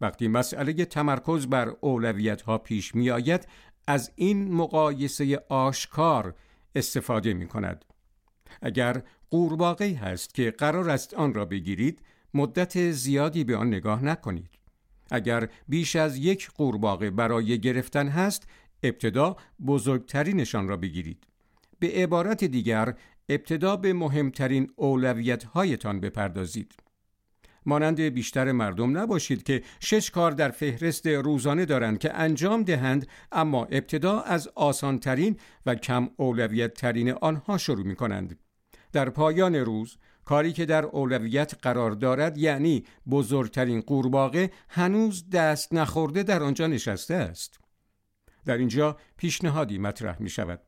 وقتی 0.00 0.28
مسئله 0.28 0.84
تمرکز 0.84 1.46
بر 1.46 1.68
اولویت 1.80 2.42
ها 2.42 2.58
پیش 2.58 2.94
می 2.94 3.10
آید 3.10 3.48
از 3.86 4.12
این 4.14 4.52
مقایسه 4.52 5.44
آشکار 5.48 6.34
استفاده 6.74 7.34
می 7.34 7.46
کند. 7.46 7.84
اگر 8.62 9.02
قورباغه 9.30 9.94
هست 9.94 10.34
که 10.34 10.50
قرار 10.50 10.90
است 10.90 11.14
آن 11.14 11.34
را 11.34 11.44
بگیرید 11.44 12.02
مدت 12.34 12.90
زیادی 12.90 13.44
به 13.44 13.56
آن 13.56 13.66
نگاه 13.66 14.04
نکنید. 14.04 14.50
اگر 15.10 15.48
بیش 15.68 15.96
از 15.96 16.16
یک 16.16 16.50
قورباغه 16.50 17.10
برای 17.10 17.60
گرفتن 17.60 18.08
هست 18.08 18.48
ابتدا 18.82 19.36
بزرگترینشان 19.66 20.68
را 20.68 20.76
بگیرید. 20.76 21.26
به 21.84 21.90
عبارت 21.90 22.44
دیگر 22.44 22.94
ابتدا 23.28 23.76
به 23.76 23.92
مهمترین 23.92 24.70
اولویت 24.76 25.44
هایتان 25.44 26.00
بپردازید. 26.00 26.74
مانند 27.66 28.00
بیشتر 28.00 28.52
مردم 28.52 28.98
نباشید 28.98 29.42
که 29.42 29.62
شش 29.80 30.10
کار 30.10 30.32
در 30.32 30.50
فهرست 30.50 31.06
روزانه 31.06 31.64
دارند 31.64 31.98
که 31.98 32.14
انجام 32.14 32.62
دهند 32.62 33.06
اما 33.32 33.64
ابتدا 33.64 34.20
از 34.20 34.48
آسانترین 34.54 35.36
و 35.66 35.74
کم 35.74 36.08
اولویت 36.16 36.74
ترین 36.74 37.10
آنها 37.10 37.58
شروع 37.58 37.86
می 37.86 37.96
کنند. 37.96 38.38
در 38.92 39.10
پایان 39.10 39.54
روز 39.54 39.96
کاری 40.24 40.52
که 40.52 40.66
در 40.66 40.84
اولویت 40.84 41.54
قرار 41.62 41.90
دارد 41.90 42.38
یعنی 42.38 42.84
بزرگترین 43.10 43.80
قورباغه 43.80 44.50
هنوز 44.68 45.30
دست 45.30 45.74
نخورده 45.74 46.22
در 46.22 46.42
آنجا 46.42 46.66
نشسته 46.66 47.14
است. 47.14 47.60
در 48.44 48.58
اینجا 48.58 48.96
پیشنهادی 49.16 49.78
مطرح 49.78 50.22
می 50.22 50.30
شود. 50.30 50.60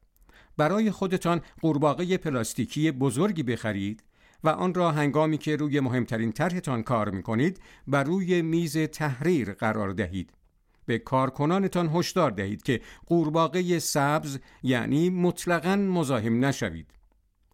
برای 0.57 0.91
خودتان 0.91 1.41
قورباغه 1.61 2.17
پلاستیکی 2.17 2.91
بزرگی 2.91 3.43
بخرید 3.43 4.03
و 4.45 4.49
آن 4.49 4.75
را 4.75 4.93
هنگامی 4.93 5.39
که 5.39 5.57
روی 5.57 5.81
مهمترین 5.81 6.33
طرحتان 6.33 6.83
کار 6.83 7.11
می 7.11 7.23
کنید 7.23 7.61
بر 7.87 8.05
روی 8.05 8.43
میز 8.43 8.79
تحریر 8.79 9.53
قرار 9.53 9.91
دهید. 9.91 10.33
به 10.87 10.99
کارکنانتان 10.99 11.91
هشدار 11.95 12.31
دهید 12.31 12.63
که 12.63 12.81
قورباغه 13.07 13.79
سبز 13.79 14.39
یعنی 14.63 15.11
مطلقاً 15.11 15.77
مزاحم 15.77 16.45
نشوید. 16.45 16.91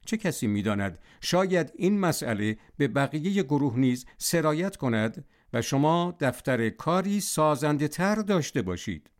چه 0.07 0.17
کسی 0.17 0.47
می‌داند 0.47 0.99
شاید 1.21 1.73
این 1.75 2.01
مسئله 2.01 2.57
به 2.77 2.89
بقیه 2.89 3.43
گروه 3.43 3.79
نیز 3.79 4.07
سرایت 4.19 4.77
کند 4.77 5.25
و 5.53 5.63
شما 5.63 6.17
دفتر 6.21 6.69
کاری 6.69 7.21
سازنده 7.21 7.89
تر 7.89 8.15
داشته 8.15 8.63
باشید. 8.63 9.11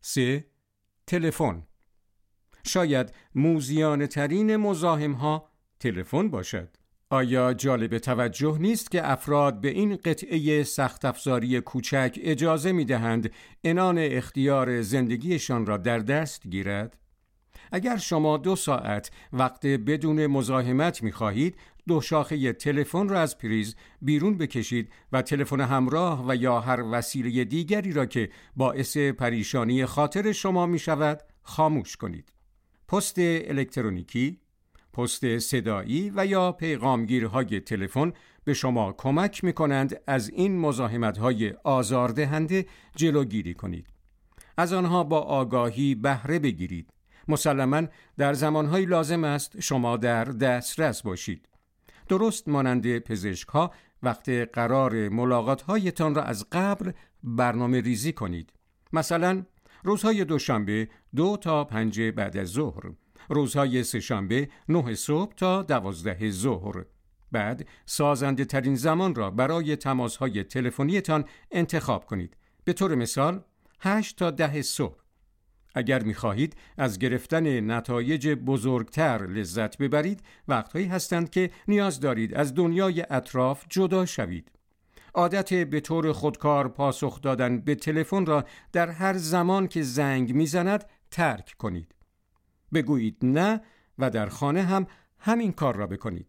3. 0.00 0.44
تلفن 1.06 1.62
شاید 2.64 3.12
موزیانه 3.34 4.06
ترین 4.06 4.56
مزاحم 4.56 5.12
ها 5.12 5.48
تلفن 5.80 6.28
باشد 6.28 6.76
آیا 7.12 7.54
جالب 7.54 7.98
توجه 7.98 8.58
نیست 8.60 8.90
که 8.90 9.10
افراد 9.10 9.60
به 9.60 9.68
این 9.68 9.96
قطعه 9.96 10.62
سخت 10.62 11.04
افزاری 11.04 11.60
کوچک 11.60 12.18
اجازه 12.22 12.72
می 12.72 12.84
دهند 12.84 13.30
انان 13.64 13.98
اختیار 13.98 14.82
زندگیشان 14.82 15.66
را 15.66 15.76
در 15.76 15.98
دست 15.98 16.48
گیرد؟ 16.48 16.96
اگر 17.72 17.96
شما 17.96 18.36
دو 18.36 18.56
ساعت 18.56 19.10
وقت 19.32 19.66
بدون 19.66 20.26
مزاحمت 20.26 21.02
می 21.02 21.12
خواهید 21.12 21.56
دو 21.88 22.00
شاخه 22.00 22.52
تلفن 22.52 23.08
را 23.08 23.20
از 23.20 23.38
پریز 23.38 23.76
بیرون 24.02 24.38
بکشید 24.38 24.92
و 25.12 25.22
تلفن 25.22 25.60
همراه 25.60 26.24
و 26.28 26.36
یا 26.36 26.60
هر 26.60 26.82
وسیله 26.92 27.44
دیگری 27.44 27.92
را 27.92 28.06
که 28.06 28.30
باعث 28.56 28.96
پریشانی 28.96 29.86
خاطر 29.86 30.32
شما 30.32 30.66
می 30.66 30.78
شود 30.78 31.20
خاموش 31.42 31.96
کنید. 31.96 32.32
پست 32.90 33.18
الکترونیکی، 33.18 34.40
پست 34.92 35.38
صدایی 35.38 36.12
و 36.16 36.26
یا 36.26 36.52
پیغامگیرهای 36.52 37.60
تلفن 37.60 38.12
به 38.44 38.54
شما 38.54 38.92
کمک 38.92 39.44
می 39.44 39.52
کنند 39.52 40.00
از 40.06 40.30
این 40.30 40.58
مزاحمت 40.58 41.18
های 41.18 41.54
آزاردهنده 41.64 42.66
جلوگیری 42.96 43.54
کنید. 43.54 43.86
از 44.56 44.72
آنها 44.72 45.04
با 45.04 45.20
آگاهی 45.20 45.94
بهره 45.94 46.38
بگیرید. 46.38 46.92
مسلما 47.28 47.82
در 48.18 48.32
زمانهایی 48.32 48.86
لازم 48.86 49.24
است 49.24 49.60
شما 49.60 49.96
در 49.96 50.24
دسترس 50.24 51.02
باشید. 51.02 51.48
درست 52.08 52.48
مانند 52.48 52.98
پزشک 52.98 53.48
ها 53.48 53.72
وقت 54.02 54.28
قرار 54.28 55.08
ملاقات 55.08 55.62
هایتان 55.62 56.14
را 56.14 56.22
از 56.22 56.46
قبل 56.52 56.92
برنامه 57.22 57.80
ریزی 57.80 58.12
کنید. 58.12 58.52
مثلا 58.92 59.42
روزهای 59.84 60.24
دوشنبه 60.24 60.88
دو 61.16 61.36
تا 61.40 61.64
پنج 61.64 62.00
بعد 62.00 62.36
از 62.36 62.48
ظهر. 62.48 62.82
روزهای 63.28 63.84
سهشنبه 63.84 64.48
نه 64.68 64.94
صبح 64.94 65.34
تا 65.34 65.62
دوازده 65.62 66.30
ظهر. 66.30 66.84
بعد 67.32 67.68
سازنده 67.86 68.44
ترین 68.44 68.74
زمان 68.74 69.14
را 69.14 69.30
برای 69.30 69.76
تماس 69.76 70.16
های 70.16 70.44
تلفنیتان 70.44 71.24
انتخاب 71.50 72.06
کنید. 72.06 72.36
به 72.64 72.72
طور 72.72 72.94
مثال 72.94 73.40
8 73.80 74.16
تا 74.18 74.30
ده 74.30 74.62
صبح. 74.62 75.00
اگر 75.74 76.02
می 76.02 76.14
خواهید 76.14 76.56
از 76.76 76.98
گرفتن 76.98 77.70
نتایج 77.70 78.28
بزرگتر 78.28 79.26
لذت 79.26 79.78
ببرید 79.78 80.22
وقتهایی 80.48 80.86
هستند 80.86 81.30
که 81.30 81.50
نیاز 81.68 82.00
دارید 82.00 82.34
از 82.34 82.54
دنیای 82.54 83.06
اطراف 83.10 83.64
جدا 83.68 84.06
شوید. 84.06 84.50
عادت 85.14 85.54
به 85.54 85.80
طور 85.80 86.12
خودکار 86.12 86.68
پاسخ 86.68 87.20
دادن 87.20 87.60
به 87.60 87.74
تلفن 87.74 88.26
را 88.26 88.44
در 88.72 88.88
هر 88.90 89.16
زمان 89.16 89.68
که 89.68 89.82
زنگ 89.82 90.34
می‌زند 90.34 90.84
ترک 91.10 91.54
کنید. 91.58 91.94
بگویید 92.74 93.16
نه 93.22 93.60
و 93.98 94.10
در 94.10 94.28
خانه 94.28 94.62
هم 94.62 94.86
همین 95.18 95.52
کار 95.52 95.76
را 95.76 95.86
بکنید. 95.86 96.26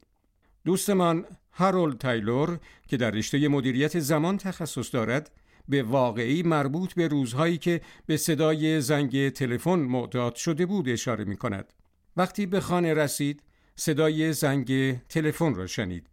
دوستمان 0.66 1.26
هارولد 1.52 1.98
تایلور 1.98 2.60
که 2.88 2.98
در 2.98 3.12
رشته 3.12 3.48
مدیریت 3.48 4.00
زمان 4.00 4.38
تخصص 4.38 4.94
دارد 4.94 5.32
به 5.68 5.84
واقعی 5.84 6.44
مربوط 6.44 6.94
به 6.94 7.08
روزهایی 7.08 7.58
که 7.58 7.82
به 8.06 8.18
صدای 8.18 8.82
زنگ 8.82 9.30
تلفن 9.30 9.80
معتاد 9.80 10.36
شده 10.36 10.66
بود 10.66 10.90
اشاره 10.90 11.24
می 11.24 11.38
کند. 11.38 11.74
وقتی 12.18 12.46
به 12.46 12.60
خانه 12.60 12.94
رسید 12.94 13.44
صدای 13.76 14.34
زنگ 14.34 14.98
تلفن 14.98 15.56
را 15.56 15.68
شنید. 15.68 16.10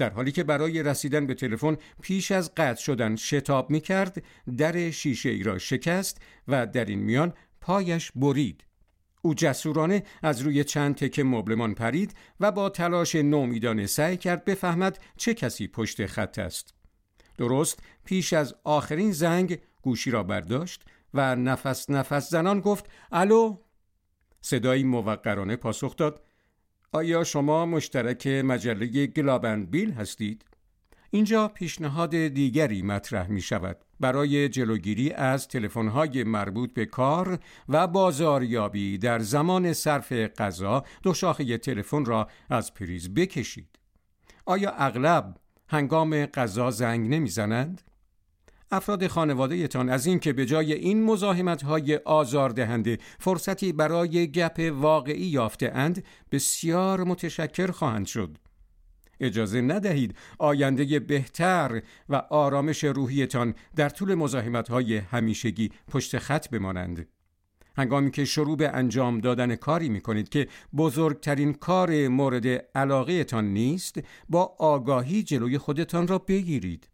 در 0.00 0.10
حالی 0.10 0.32
که 0.32 0.44
برای 0.44 0.82
رسیدن 0.82 1.26
به 1.26 1.34
تلفن 1.34 1.76
پیش 2.02 2.32
از 2.32 2.54
قطع 2.54 2.80
شدن 2.82 3.16
شتاب 3.16 3.70
می 3.70 3.80
کرد 3.80 4.22
در 4.56 4.90
شیشه 4.90 5.28
ای 5.28 5.42
را 5.42 5.58
شکست 5.58 6.20
و 6.48 6.66
در 6.66 6.84
این 6.84 6.98
میان 6.98 7.32
پایش 7.60 8.12
برید. 8.12 8.64
او 9.22 9.34
جسورانه 9.34 10.02
از 10.22 10.40
روی 10.40 10.64
چند 10.64 10.94
تکه 10.94 11.24
مبلمان 11.24 11.74
پرید 11.74 12.14
و 12.40 12.52
با 12.52 12.68
تلاش 12.70 13.14
نومیدانه 13.14 13.86
سعی 13.86 14.16
کرد 14.16 14.44
بفهمد 14.44 14.98
چه 15.16 15.34
کسی 15.34 15.68
پشت 15.68 16.06
خط 16.06 16.38
است. 16.38 16.74
درست 17.38 17.78
پیش 18.04 18.32
از 18.32 18.54
آخرین 18.64 19.12
زنگ 19.12 19.58
گوشی 19.82 20.10
را 20.10 20.22
برداشت 20.22 20.84
و 21.14 21.36
نفس 21.36 21.90
نفس 21.90 22.30
زنان 22.30 22.60
گفت 22.60 22.90
الو؟ 23.12 23.56
صدایی 24.40 24.84
موقرانه 24.84 25.56
پاسخ 25.56 25.96
داد. 25.96 26.22
آیا 26.92 27.24
شما 27.24 27.66
مشترک 27.66 28.26
مجله 28.26 29.06
گلابند 29.06 29.70
بیل 29.70 29.92
هستید؟ 29.92 30.44
اینجا 31.10 31.48
پیشنهاد 31.48 32.10
دیگری 32.10 32.82
مطرح 32.82 33.28
می 33.28 33.40
شود 33.40 33.76
برای 34.00 34.48
جلوگیری 34.48 35.12
از 35.12 35.48
تلفن‌های 35.48 36.24
مربوط 36.24 36.74
به 36.74 36.86
کار 36.86 37.38
و 37.68 37.86
بازاریابی 37.86 38.98
در 38.98 39.18
زمان 39.18 39.72
صرف 39.72 40.12
غذا 40.12 40.84
دو 41.02 41.14
شاخه 41.14 41.58
تلفن 41.58 42.04
را 42.04 42.28
از 42.50 42.74
پریز 42.74 43.14
بکشید. 43.14 43.78
آیا 44.46 44.70
اغلب 44.70 45.36
هنگام 45.68 46.26
غذا 46.26 46.70
زنگ 46.70 47.14
نمی‌زنند؟ 47.14 47.89
افراد 48.70 49.06
خانواده 49.06 49.68
از 49.88 50.06
اینکه 50.06 50.32
به 50.32 50.46
جای 50.46 50.72
این 50.72 51.04
مزاحمت 51.04 51.62
های 51.62 51.96
آزاردهنده 51.96 52.98
فرصتی 53.18 53.72
برای 53.72 54.26
گپ 54.26 54.72
واقعی 54.74 55.26
یافته 55.26 55.70
اند 55.74 56.04
بسیار 56.32 57.04
متشکر 57.04 57.70
خواهند 57.70 58.06
شد. 58.06 58.38
اجازه 59.20 59.60
ندهید 59.60 60.14
آینده 60.38 61.00
بهتر 61.00 61.82
و 62.08 62.16
آرامش 62.16 62.84
روحیتان 62.84 63.54
در 63.76 63.88
طول 63.88 64.14
مزاحمت 64.14 64.68
های 64.68 64.96
همیشگی 64.96 65.70
پشت 65.88 66.18
خط 66.18 66.48
بمانند. 66.48 67.08
هنگامی 67.76 68.10
که 68.10 68.24
شروع 68.24 68.56
به 68.56 68.68
انجام 68.68 69.20
دادن 69.20 69.56
کاری 69.56 69.88
می 69.88 70.00
کنید 70.00 70.28
که 70.28 70.48
بزرگترین 70.76 71.52
کار 71.52 72.08
مورد 72.08 72.46
علاقه 72.74 73.24
تان 73.24 73.44
نیست 73.44 74.00
با 74.28 74.56
آگاهی 74.58 75.22
جلوی 75.22 75.58
خودتان 75.58 76.08
را 76.08 76.18
بگیرید. 76.18 76.88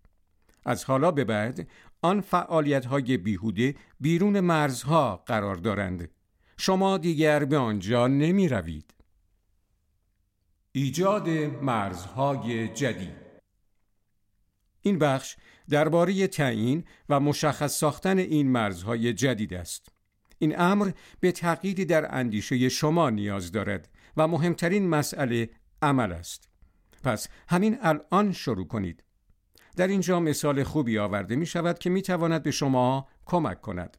از 0.67 0.85
حالا 0.85 1.11
به 1.11 1.25
بعد 1.25 1.69
آن 2.03 2.21
فعالیت 2.21 2.87
های 2.87 3.17
بیهوده 3.17 3.75
بیرون 4.01 4.41
مرزها 4.41 5.17
قرار 5.17 5.57
دارند. 5.57 6.11
شما 6.57 6.99
دیگر 6.99 7.45
به 7.45 7.57
آنجا 7.57 8.07
نمی 8.07 8.49
روید. 8.49 8.95
ایجاد 10.73 11.29
مرزهای 11.63 12.69
جدید 12.69 13.27
این 14.83 14.99
بخش 14.99 15.37
درباره 15.69 16.27
تعیین 16.27 16.85
و 17.09 17.21
مشخص 17.21 17.79
ساختن 17.79 18.19
این 18.19 18.49
مرزهای 18.49 19.13
جدید 19.13 19.55
است. 19.55 19.89
این 20.39 20.61
امر 20.61 20.91
به 21.21 21.33
تغییری 21.33 21.85
در 21.85 22.15
اندیشه 22.15 22.69
شما 22.69 23.11
نیاز 23.11 23.53
دارد 23.53 23.89
و 24.17 24.29
مهمترین 24.29 24.89
مسئله 24.89 25.51
عمل 25.83 26.13
است. 26.13 26.49
پس 27.03 27.29
همین 27.49 27.79
الان 27.81 28.33
شروع 28.33 28.67
کنید. 28.67 29.06
در 29.77 29.89
اینجا 29.89 30.21
مثال 30.21 30.63
خوبی 30.63 30.99
آورده 30.99 31.37
می 31.37 31.47
شود 31.47 31.79
که 31.79 31.91
می 31.91 32.03
تواند 32.03 32.43
به 32.43 32.51
شما 32.51 33.09
کمک 33.27 33.61
کند. 33.61 33.97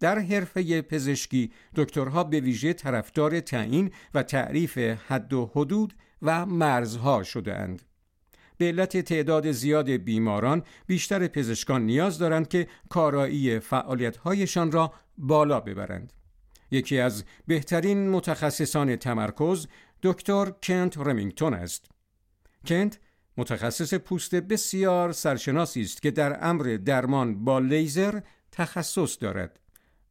در 0.00 0.18
حرفه 0.18 0.82
پزشکی 0.82 1.52
دکترها 1.74 2.24
به 2.24 2.40
ویژه 2.40 2.72
طرفدار 2.72 3.40
تعیین 3.40 3.90
و 4.14 4.22
تعریف 4.22 4.78
حد 4.78 5.32
و 5.32 5.50
حدود 5.54 5.94
و 6.22 6.46
مرزها 6.46 7.22
شده 7.22 7.54
اند. 7.54 7.82
به 8.56 8.64
علت 8.64 8.96
تعداد 9.00 9.52
زیاد 9.52 9.90
بیماران 9.90 10.62
بیشتر 10.86 11.26
پزشکان 11.26 11.86
نیاز 11.86 12.18
دارند 12.18 12.48
که 12.48 12.68
کارایی 12.88 13.58
فعالیت‌هایشان 13.58 14.72
را 14.72 14.92
بالا 15.18 15.60
ببرند. 15.60 16.12
یکی 16.70 16.98
از 16.98 17.24
بهترین 17.46 18.10
متخصصان 18.10 18.96
تمرکز 18.96 19.66
دکتر 20.02 20.50
کنت 20.62 20.98
رمینگتون 20.98 21.54
است. 21.54 21.86
کنت 22.66 22.98
متخصص 23.36 23.94
پوست 23.94 24.34
بسیار 24.34 25.12
سرشناسی 25.12 25.80
است 25.80 26.02
که 26.02 26.10
در 26.10 26.48
امر 26.48 26.78
درمان 26.84 27.44
با 27.44 27.58
لیزر 27.58 28.20
تخصص 28.52 29.18
دارد. 29.20 29.60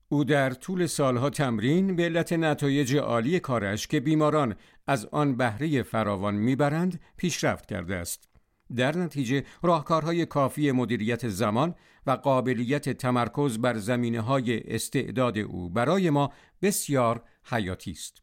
او 0.09 0.23
در 0.23 0.49
طول 0.49 0.85
سالها 0.85 1.29
تمرین 1.29 1.95
به 1.95 2.03
علت 2.03 2.33
نتایج 2.33 2.95
عالی 2.95 3.39
کارش 3.39 3.87
که 3.87 3.99
بیماران 3.99 4.55
از 4.87 5.05
آن 5.05 5.35
بهره 5.37 5.83
فراوان 5.83 6.35
می‌برند 6.35 6.99
پیشرفت 7.17 7.65
کرده 7.65 7.95
است. 7.95 8.29
در 8.75 8.97
نتیجه 8.97 9.43
راهکارهای 9.61 10.25
کافی 10.25 10.71
مدیریت 10.71 11.27
زمان 11.27 11.75
و 12.07 12.11
قابلیت 12.11 12.89
تمرکز 12.89 13.57
بر 13.57 13.77
زمینه 13.77 14.21
های 14.21 14.75
استعداد 14.75 15.37
او 15.37 15.69
برای 15.69 16.09
ما 16.09 16.33
بسیار 16.61 17.23
حیاتی 17.43 17.91
است. 17.91 18.22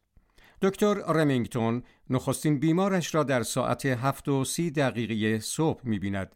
دکتر 0.61 0.93
رمینگتون 0.93 1.83
نخستین 2.09 2.59
بیمارش 2.59 3.15
را 3.15 3.23
در 3.23 3.43
ساعت 3.43 3.85
هفت 3.85 4.27
و 4.27 4.45
سی 4.45 4.71
دقیقه 4.71 5.39
صبح 5.39 5.81
می 5.83 5.99
بیند. 5.99 6.35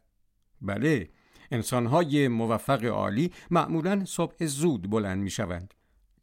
بله، 0.61 1.09
انسانهای 1.51 2.27
موفق 2.27 2.85
عالی 2.85 3.31
معمولا 3.51 4.05
صبح 4.05 4.45
زود 4.45 4.89
بلند 4.89 5.23
می 5.23 5.29
شوند. 5.29 5.73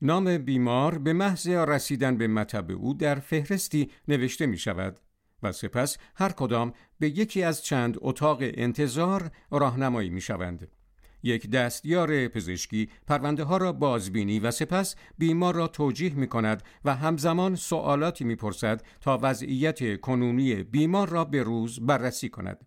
نام 0.02 0.38
بیمار 0.38 0.98
به 0.98 1.12
محض 1.12 1.48
رسیدن 1.48 2.16
به 2.16 2.28
مطب 2.28 2.70
او 2.70 2.94
در 2.94 3.14
فهرستی 3.14 3.90
نوشته 4.08 4.46
می 4.46 4.58
شود 4.58 5.00
و 5.42 5.52
سپس 5.52 5.98
هر 6.14 6.32
کدام 6.32 6.72
به 6.98 7.08
یکی 7.08 7.42
از 7.42 7.64
چند 7.64 7.96
اتاق 8.00 8.38
انتظار 8.40 9.30
راهنمایی 9.50 10.10
می 10.10 10.20
شوند. 10.20 10.68
یک 11.22 11.50
دستیار 11.50 12.28
پزشکی 12.28 12.88
پرونده 13.06 13.44
ها 13.44 13.56
را 13.56 13.72
بازبینی 13.72 14.40
و 14.40 14.50
سپس 14.50 14.96
بیمار 15.18 15.54
را 15.54 15.68
توجیه 15.68 16.14
می 16.14 16.26
کند 16.26 16.62
و 16.84 16.94
همزمان 16.94 17.54
سوالاتی 17.54 18.24
می 18.24 18.36
پرسد 18.36 18.82
تا 19.00 19.18
وضعیت 19.22 20.00
کنونی 20.00 20.54
بیمار 20.54 21.08
را 21.08 21.24
به 21.24 21.42
روز 21.42 21.80
بررسی 21.80 22.28
کند. 22.28 22.66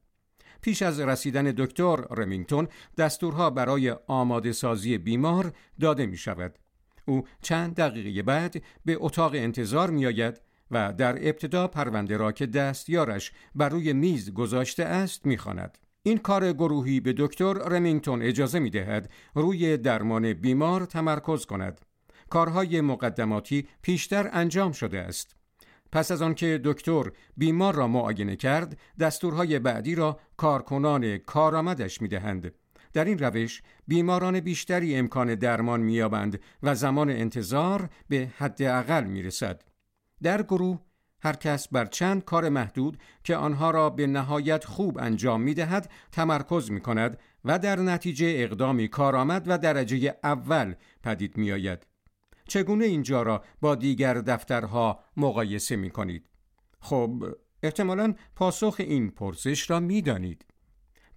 پیش 0.62 0.82
از 0.82 1.00
رسیدن 1.00 1.44
دکتر 1.44 1.96
رمینگتون 1.96 2.68
دستورها 2.98 3.50
برای 3.50 3.96
آماده 4.08 4.52
سازی 4.52 4.98
بیمار 4.98 5.54
داده 5.80 6.06
می 6.06 6.18
شود. 6.18 6.60
او 7.06 7.28
چند 7.41 7.76
دقیقه 7.76 8.24
بعد 8.24 8.63
به 8.86 8.98
اتاق 9.00 9.32
انتظار 9.36 9.89
می 9.89 10.06
آید 10.06 10.41
و 10.72 10.94
در 10.94 11.28
ابتدا 11.28 11.68
پرونده 11.68 12.18
را 12.18 12.32
که 12.32 12.46
دستیارش 12.46 13.32
بر 13.56 13.70
روی 13.70 13.94
میز 13.94 14.34
گذاشته 14.34 14.86
است 14.86 15.26
می 15.26 15.38
خاند. 15.38 15.78
این 16.08 16.18
کار 16.18 16.54
گروهی 16.54 17.00
به 17.00 17.13
دکتر 17.18 17.54
رمینگتون 17.54 18.22
اجازه 18.22 18.60
می 18.60 18.70
دهد 18.70 19.10
روی 19.36 19.78
درمان 19.78 20.34
بیمار 20.34 20.86
تمرکز 20.86 21.46
کند. 21.46 21.82
کارهای 22.30 22.82
مقدماتی 22.82 23.68
پیشتر 23.82 24.30
انجام 24.34 24.72
شده 24.72 25.00
است. 25.00 25.36
پس 25.91 26.12
از 26.12 26.22
آنکه 26.22 26.62
دکتر 26.63 27.12
بیمار 27.38 27.76
را 27.76 27.88
معاینه 27.88 28.36
کرد، 28.36 28.78
دستورهای 29.00 29.60
بعدی 29.60 29.96
را 29.96 30.20
کارکنان 30.38 31.18
کارآمدش 31.18 32.02
می 32.02 32.08
دهند. 32.08 32.54
در 32.94 33.06
این 33.06 33.20
روش 33.20 33.62
بیماران 33.88 34.39
بیشتری 34.39 34.96
امکان 34.96 35.36
درمان 35.36 35.82
مییابند 35.82 36.39
و 36.63 36.76
زمان 36.76 37.10
انتظار 37.10 37.89
به 38.10 38.32
حداقل 38.38 39.04
می 39.04 39.24
رسد. 39.24 39.63
در 40.24 40.44
گروه 40.44 40.80
هر 41.21 41.34
کس 41.34 41.67
بر 41.67 41.86
چند 41.86 42.25
کار 42.25 42.49
محدود 42.49 42.97
که 43.23 43.36
آنها 43.36 43.71
را 43.71 43.89
به 43.89 44.08
نهایت 44.08 44.65
خوب 44.65 44.97
انجام 44.97 45.41
می 45.41 45.54
دهد 45.54 45.91
تمرکز 46.12 46.71
می 46.71 46.82
کند 46.82 47.19
و 47.45 47.60
در 47.60 47.80
نتیجه 47.80 48.34
اقدامی 48.38 48.88
کارآمد 48.88 49.43
و 49.47 49.58
درجه 49.58 50.17
اول 50.23 50.73
پدید 51.04 51.38
می 51.38 51.51
آید. 51.51 51.88
چگونه 52.47 52.86
اینجا 52.86 53.21
را 53.23 53.43
با 53.62 53.75
دیگر 53.75 54.13
دفترها 54.13 54.99
مقایسه 55.17 55.75
می 55.75 55.89
کنید؟ 55.89 56.30
خب 56.80 57.25
احتمالا 57.63 58.15
پاسخ 58.36 58.75
این 58.80 59.10
پرسش 59.10 59.69
را 59.69 59.80
می 59.80 60.01
دانید. 60.01 60.45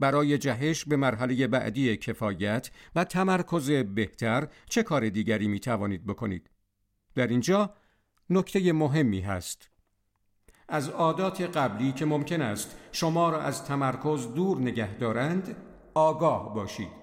برای 0.00 0.38
جهش 0.38 0.84
به 0.84 0.96
مرحله 0.96 1.46
بعدی 1.46 1.96
کفایت 1.96 2.70
و 2.94 3.04
تمرکز 3.04 3.70
بهتر 3.70 4.48
چه 4.68 4.82
کار 4.82 5.08
دیگری 5.08 5.48
می 5.48 5.60
توانید 5.60 6.06
بکنید؟ 6.06 6.50
در 7.14 7.26
اینجا 7.26 7.74
نکته 8.30 8.72
مهمی 8.72 9.20
هست. 9.20 9.70
از 10.68 10.88
عادات 10.88 11.40
قبلی 11.40 11.92
که 11.92 12.04
ممکن 12.04 12.42
است 12.42 12.76
شما 12.92 13.30
را 13.30 13.42
از 13.42 13.64
تمرکز 13.64 14.34
دور 14.34 14.58
نگه 14.58 14.94
دارند 14.94 15.56
آگاه 15.94 16.54
باشید. 16.54 16.98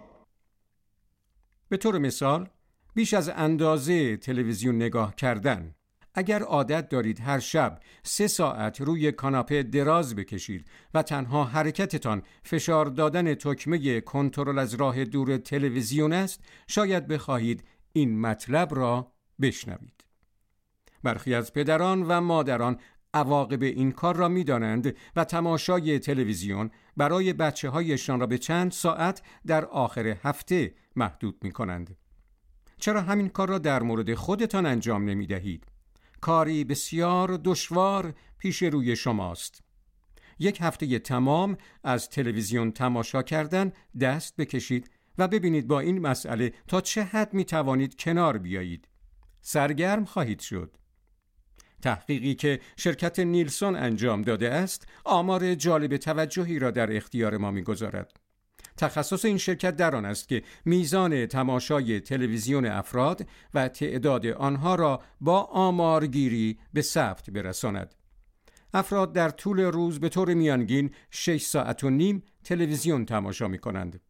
به 1.69 1.77
طور 1.77 1.97
مثال 1.97 2.49
بیش 2.93 3.13
از 3.13 3.29
اندازه 3.29 4.17
تلویزیون 4.17 4.75
نگاه 4.75 5.15
کردن 5.15 5.75
اگر 6.13 6.43
عادت 6.43 6.89
دارید 6.89 7.19
هر 7.19 7.39
شب 7.39 7.79
سه 8.03 8.27
ساعت 8.27 8.81
روی 8.81 9.11
کاناپه 9.11 9.63
دراز 9.63 10.15
بکشید 10.15 10.67
و 10.93 11.01
تنها 11.03 11.43
حرکتتان 11.43 12.21
فشار 12.43 12.85
دادن 12.85 13.33
تکمه 13.33 14.01
کنترل 14.01 14.59
از 14.59 14.73
راه 14.73 15.05
دور 15.05 15.37
تلویزیون 15.37 16.13
است 16.13 16.39
شاید 16.67 17.07
بخواهید 17.07 17.63
این 17.93 18.21
مطلب 18.21 18.75
را 18.75 19.11
بشنوید 19.41 20.05
برخی 21.03 21.33
از 21.33 21.53
پدران 21.53 22.03
و 22.03 22.21
مادران 22.21 22.77
عواقب 23.15 23.63
این 23.63 23.91
کار 23.91 24.15
را 24.15 24.27
می‌دانند 24.27 24.95
و 25.15 25.23
تماشای 25.23 25.99
تلویزیون 25.99 26.71
برای 26.97 27.33
بچه 27.33 27.69
هایشان 27.69 28.19
را 28.19 28.27
به 28.27 28.37
چند 28.37 28.71
ساعت 28.71 29.21
در 29.47 29.65
آخر 29.65 30.07
هفته 30.23 30.73
محدود 30.95 31.43
می 31.43 31.51
کنند. 31.51 31.97
چرا 32.77 33.01
همین 33.01 33.29
کار 33.29 33.49
را 33.49 33.57
در 33.57 33.83
مورد 33.83 34.13
خودتان 34.13 34.65
انجام 34.65 35.05
نمی 35.05 35.27
دهید؟ 35.27 35.65
کاری 36.21 36.63
بسیار 36.63 37.39
دشوار 37.43 38.13
پیش 38.37 38.63
روی 38.63 38.95
شماست. 38.95 39.63
یک 40.39 40.57
هفته 40.61 40.99
تمام 40.99 41.57
از 41.83 42.09
تلویزیون 42.09 42.71
تماشا 42.71 43.23
کردن 43.23 43.71
دست 44.01 44.35
بکشید 44.35 44.89
و 45.17 45.27
ببینید 45.27 45.67
با 45.67 45.79
این 45.79 45.99
مسئله 45.99 46.53
تا 46.67 46.81
چه 46.81 47.03
حد 47.03 47.33
می 47.33 47.45
توانید 47.45 47.95
کنار 47.95 48.37
بیایید. 48.37 48.87
سرگرم 49.41 50.05
خواهید 50.05 50.39
شد. 50.39 50.77
تحقیقی 51.81 52.35
که 52.35 52.59
شرکت 52.77 53.19
نیلسون 53.19 53.75
انجام 53.75 54.21
داده 54.21 54.51
است 54.51 54.87
آمار 55.03 55.55
جالب 55.55 55.97
توجهی 55.97 56.59
را 56.59 56.71
در 56.71 56.95
اختیار 56.95 57.37
ما 57.37 57.51
می‌گذارد. 57.51 58.19
تخصص 58.77 59.25
این 59.25 59.37
شرکت 59.37 59.75
در 59.75 59.95
آن 59.95 60.05
است 60.05 60.27
که 60.27 60.43
میزان 60.65 61.25
تماشای 61.25 61.99
تلویزیون 61.99 62.65
افراد 62.65 63.27
و 63.53 63.67
تعداد 63.67 64.25
آنها 64.25 64.75
را 64.75 65.01
با 65.21 65.43
آمارگیری 65.43 66.59
به 66.73 66.81
ثبت 66.81 67.29
برساند. 67.29 67.95
افراد 68.73 69.13
در 69.13 69.29
طول 69.29 69.59
روز 69.59 69.99
به 69.99 70.09
طور 70.09 70.33
میانگین 70.33 70.91
6 71.11 71.41
ساعت 71.41 71.83
و 71.83 71.89
نیم 71.89 72.23
تلویزیون 72.43 73.05
تماشا 73.05 73.47
می 73.47 73.59
کنند. 73.59 74.01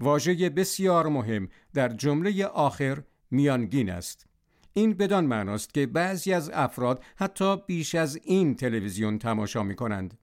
واژه 0.00 0.50
بسیار 0.50 1.08
مهم 1.08 1.48
در 1.74 1.88
جمله 1.88 2.44
آخر 2.44 3.02
میانگین 3.30 3.90
است. 3.90 4.29
این 4.72 4.92
بدان 4.94 5.26
معناست 5.26 5.74
که 5.74 5.86
بعضی 5.86 6.32
از 6.32 6.50
افراد 6.54 7.04
حتی 7.16 7.56
بیش 7.66 7.94
از 7.94 8.20
این 8.24 8.54
تلویزیون 8.54 9.18
تماشا 9.18 9.62
می 9.62 9.74
کنند. 9.74 10.18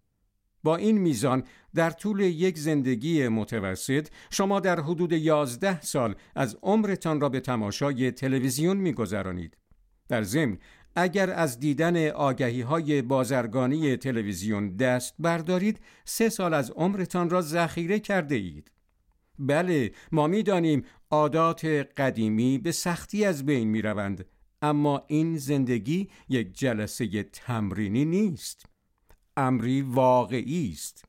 با 0.63 0.75
این 0.75 0.97
میزان 0.97 1.43
در 1.75 1.89
طول 1.89 2.19
یک 2.19 2.57
زندگی 2.57 3.27
متوسط 3.27 4.07
شما 4.29 4.59
در 4.59 4.79
حدود 4.79 5.11
11 5.11 5.81
سال 5.81 6.15
از 6.35 6.57
عمرتان 6.63 7.21
را 7.21 7.29
به 7.29 7.39
تماشای 7.39 8.11
تلویزیون 8.11 8.77
میگذرانید. 8.77 9.57
در 10.09 10.23
ضمن 10.23 10.57
اگر 10.95 11.29
از 11.29 11.59
دیدن 11.59 12.07
آگهی 12.07 12.61
های 12.61 13.01
بازرگانی 13.01 13.97
تلویزیون 13.97 14.75
دست 14.75 15.15
بردارید 15.19 15.79
سه 16.05 16.29
سال 16.29 16.53
از 16.53 16.71
عمرتان 16.71 17.29
را 17.29 17.41
ذخیره 17.41 17.99
کرده 17.99 18.35
اید. 18.35 18.71
بله 19.39 19.91
ما 20.11 20.27
می‌دانیم 20.27 20.83
عادات 21.11 21.65
قدیمی 21.97 22.57
به 22.57 22.71
سختی 22.71 23.25
از 23.25 23.45
بین 23.45 23.67
می 23.67 23.81
روند 23.81 24.25
اما 24.69 25.03
این 25.07 25.37
زندگی 25.37 26.09
یک 26.29 26.57
جلسه 26.57 27.23
تمرینی 27.23 28.05
نیست. 28.05 28.65
امری 29.37 29.81
واقعی 29.81 30.71
است. 30.73 31.05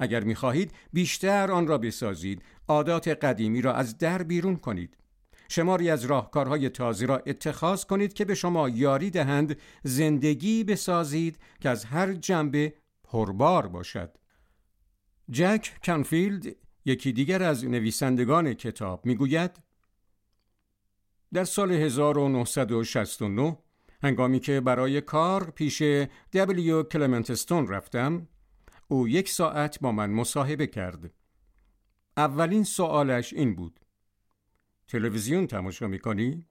اگر 0.00 0.24
می‌خواهید 0.24 0.72
بیشتر 0.92 1.50
آن 1.50 1.66
را 1.66 1.78
بسازید 1.78 2.42
عادات 2.68 3.08
قدیمی 3.08 3.62
را 3.62 3.74
از 3.74 3.98
در 3.98 4.22
بیرون 4.22 4.56
کنید. 4.56 4.96
شماری 5.48 5.90
از 5.90 6.04
راهکارهای 6.04 6.68
تازه 6.68 7.06
را 7.06 7.22
اتخاذ 7.26 7.84
کنید 7.84 8.12
که 8.12 8.24
به 8.24 8.34
شما 8.34 8.68
یاری 8.68 9.10
دهند 9.10 9.56
زندگی 9.82 10.64
بسازید 10.64 11.38
که 11.60 11.68
از 11.68 11.84
هر 11.84 12.12
جنبه 12.12 12.74
پربار 13.04 13.66
باشد. 13.68 14.16
جک 15.30 15.70
کنفیلد 15.84 16.56
یکی 16.84 17.12
دیگر 17.12 17.42
از 17.42 17.64
نویسندگان 17.64 18.54
کتاب 18.54 19.06
می‌گوید 19.06 19.50
در 21.32 21.44
سال 21.44 21.72
1969 21.72 23.58
هنگامی 24.02 24.40
که 24.40 24.60
برای 24.60 25.00
کار 25.00 25.50
پیش 25.50 25.82
دبلیو 26.32 26.82
کلمنتستون 26.82 27.68
رفتم 27.68 28.28
او 28.88 29.08
یک 29.08 29.28
ساعت 29.28 29.80
با 29.80 29.92
من 29.92 30.10
مصاحبه 30.10 30.66
کرد 30.66 31.10
اولین 32.16 32.64
سوالش 32.64 33.32
این 33.32 33.54
بود 33.54 33.80
تلویزیون 34.88 35.46
تماشا 35.46 35.86
می‌کنی؟ 35.86 36.46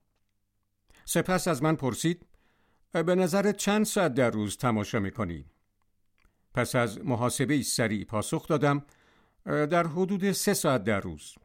سپس 1.05 1.47
از 1.47 1.63
من 1.63 1.75
پرسید 1.75 2.25
به 2.91 3.15
نظر 3.15 3.51
چند 3.51 3.85
ساعت 3.85 4.13
در 4.13 4.31
روز 4.31 4.57
تماشا 4.57 4.99
می‌کنی؟ 4.99 5.45
پس 6.53 6.75
از 6.75 7.05
محاسبه 7.05 7.61
سریع 7.61 8.05
پاسخ 8.05 8.47
دادم 8.47 8.85
در 9.45 9.87
حدود 9.87 10.31
سه 10.31 10.53
ساعت 10.53 10.83
در 10.83 10.99
روز 10.99 11.35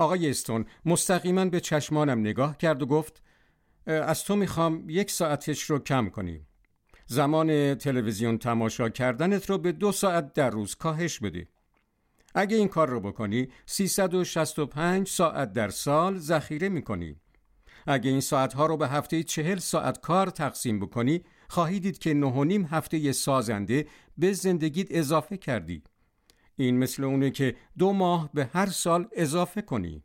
آقای 0.00 0.30
استون 0.30 0.64
مستقیما 0.84 1.44
به 1.44 1.60
چشمانم 1.60 2.20
نگاه 2.20 2.56
کرد 2.56 2.82
و 2.82 2.86
گفت 2.86 3.22
از 3.86 4.24
تو 4.24 4.36
می‌خوام 4.36 4.84
یک 4.88 5.10
ساعتش 5.10 5.62
رو 5.62 5.78
کم 5.78 6.08
کنیم 6.08 6.46
زمان 7.06 7.74
تلویزیون 7.74 8.38
تماشا 8.38 8.88
کردنت 8.88 9.50
رو 9.50 9.58
به 9.58 9.72
دو 9.72 9.92
ساعت 9.92 10.32
در 10.32 10.50
روز 10.50 10.74
کاهش 10.74 11.18
بده 11.18 11.48
اگه 12.34 12.56
این 12.56 12.68
کار 12.68 12.88
رو 12.88 13.00
بکنی 13.00 13.48
365 13.66 15.08
ساعت 15.08 15.52
در 15.52 15.68
سال 15.68 16.18
ذخیره 16.18 16.68
می‌کنی. 16.68 17.16
اگه 17.86 18.10
این 18.10 18.20
ساعتها 18.20 18.66
رو 18.66 18.76
به 18.76 18.88
هفته 18.88 19.22
چهل 19.22 19.58
ساعت 19.58 20.00
کار 20.00 20.30
تقسیم 20.30 20.80
بکنی 20.80 21.24
خواهی 21.48 21.80
دید 21.80 21.98
که 21.98 22.14
نه 22.14 22.26
و 22.26 22.44
نیم 22.44 22.64
هفته 22.64 23.12
سازنده 23.12 23.86
به 24.18 24.32
زندگیت 24.32 24.86
اضافه 24.90 25.36
کردی. 25.36 25.82
این 26.62 26.78
مثل 26.78 27.04
اونه 27.04 27.30
که 27.30 27.56
دو 27.78 27.92
ماه 27.92 28.30
به 28.34 28.50
هر 28.52 28.66
سال 28.66 29.08
اضافه 29.12 29.62
کنی 29.62 30.02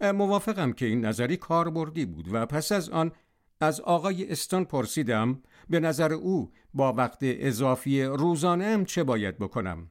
موافقم 0.00 0.72
که 0.72 0.86
این 0.86 1.04
نظری 1.04 1.36
کاربردی 1.36 2.06
بود 2.06 2.28
و 2.32 2.46
پس 2.46 2.72
از 2.72 2.88
آن 2.88 3.12
از 3.60 3.80
آقای 3.80 4.30
استون 4.30 4.64
پرسیدم 4.64 5.42
به 5.70 5.80
نظر 5.80 6.12
او 6.12 6.52
با 6.74 6.92
وقت 6.92 7.18
اضافی 7.22 8.02
روزانه 8.02 8.84
چه 8.84 9.04
باید 9.04 9.38
بکنم 9.38 9.90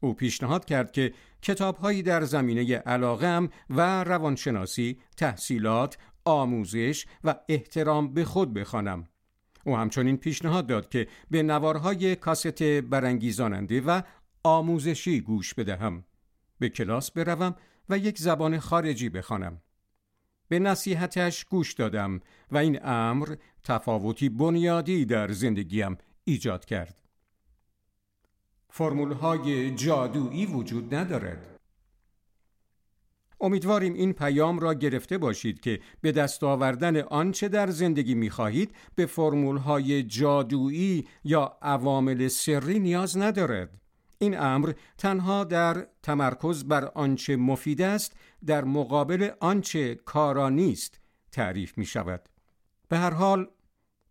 او 0.00 0.14
پیشنهاد 0.14 0.64
کرد 0.64 0.92
که 0.92 1.12
کتابهایی 1.42 2.02
در 2.02 2.24
زمینه 2.24 2.76
علاقم 2.76 3.48
و 3.70 4.04
روانشناسی، 4.04 4.98
تحصیلات، 5.16 5.98
آموزش 6.24 7.06
و 7.24 7.34
احترام 7.48 8.14
به 8.14 8.24
خود 8.24 8.54
بخوانم. 8.54 9.04
او 9.64 9.76
همچنین 9.76 10.16
پیشنهاد 10.16 10.66
داد 10.66 10.88
که 10.88 11.08
به 11.30 11.42
نوارهای 11.42 12.16
کاست 12.16 12.62
برانگیزاننده 12.62 13.80
و 13.80 14.02
آموزشی 14.46 15.20
گوش 15.20 15.54
بدهم. 15.54 16.04
به 16.58 16.68
کلاس 16.68 17.10
بروم 17.10 17.54
و 17.88 17.98
یک 17.98 18.18
زبان 18.18 18.58
خارجی 18.58 19.08
بخوانم. 19.08 19.62
به 20.48 20.58
نصیحتش 20.58 21.44
گوش 21.44 21.72
دادم 21.72 22.20
و 22.50 22.56
این 22.58 22.78
امر 22.82 23.34
تفاوتی 23.64 24.28
بنیادی 24.28 25.04
در 25.04 25.32
زندگیم 25.32 25.98
ایجاد 26.24 26.64
کرد. 26.64 27.02
فرمول 28.70 29.12
های 29.12 29.74
جادویی 29.74 30.46
وجود 30.46 30.94
ندارد. 30.94 31.56
امیدواریم 33.40 33.94
این 33.94 34.12
پیام 34.12 34.58
را 34.58 34.74
گرفته 34.74 35.18
باشید 35.18 35.60
که 35.60 35.80
به 36.00 36.12
دست 36.12 36.44
آوردن 36.44 36.96
آنچه 37.00 37.48
در 37.48 37.70
زندگی 37.70 38.14
می 38.14 38.30
خواهید 38.30 38.74
به 38.94 39.06
فرمول 39.06 39.56
های 39.56 40.02
جادویی 40.02 41.08
یا 41.24 41.58
عوامل 41.62 42.28
سری 42.28 42.78
نیاز 42.78 43.18
ندارد. 43.18 43.85
این 44.18 44.38
امر 44.38 44.72
تنها 44.98 45.44
در 45.44 45.86
تمرکز 46.02 46.64
بر 46.64 46.84
آنچه 46.84 47.36
مفید 47.36 47.82
است 47.82 48.16
در 48.46 48.64
مقابل 48.64 49.30
آنچه 49.40 49.94
کارا 49.94 50.48
نیست 50.48 51.00
تعریف 51.32 51.78
می 51.78 51.86
شود. 51.86 52.28
به 52.88 52.98
هر 52.98 53.10
حال 53.10 53.48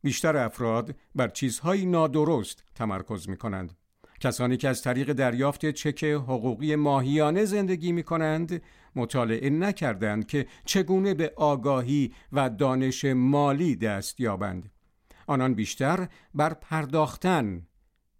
بیشتر 0.01 0.37
افراد 0.37 0.95
بر 1.15 1.27
چیزهای 1.27 1.85
نادرست 1.85 2.63
تمرکز 2.75 3.29
می 3.29 3.37
کنند. 3.37 3.73
کسانی 4.19 4.57
که 4.57 4.69
از 4.69 4.81
طریق 4.81 5.13
دریافت 5.13 5.65
چک 5.71 6.03
حقوقی 6.03 6.75
ماهیانه 6.75 7.45
زندگی 7.45 7.91
می 7.91 8.03
کنند 8.03 8.61
مطالعه 8.95 9.49
نکردند 9.49 10.27
که 10.27 10.47
چگونه 10.65 11.13
به 11.13 11.33
آگاهی 11.35 12.13
و 12.31 12.49
دانش 12.49 13.05
مالی 13.05 13.75
دست 13.75 14.19
یابند. 14.19 14.71
آنان 15.27 15.53
بیشتر 15.53 16.07
بر 16.35 16.53
پرداختن 16.53 17.67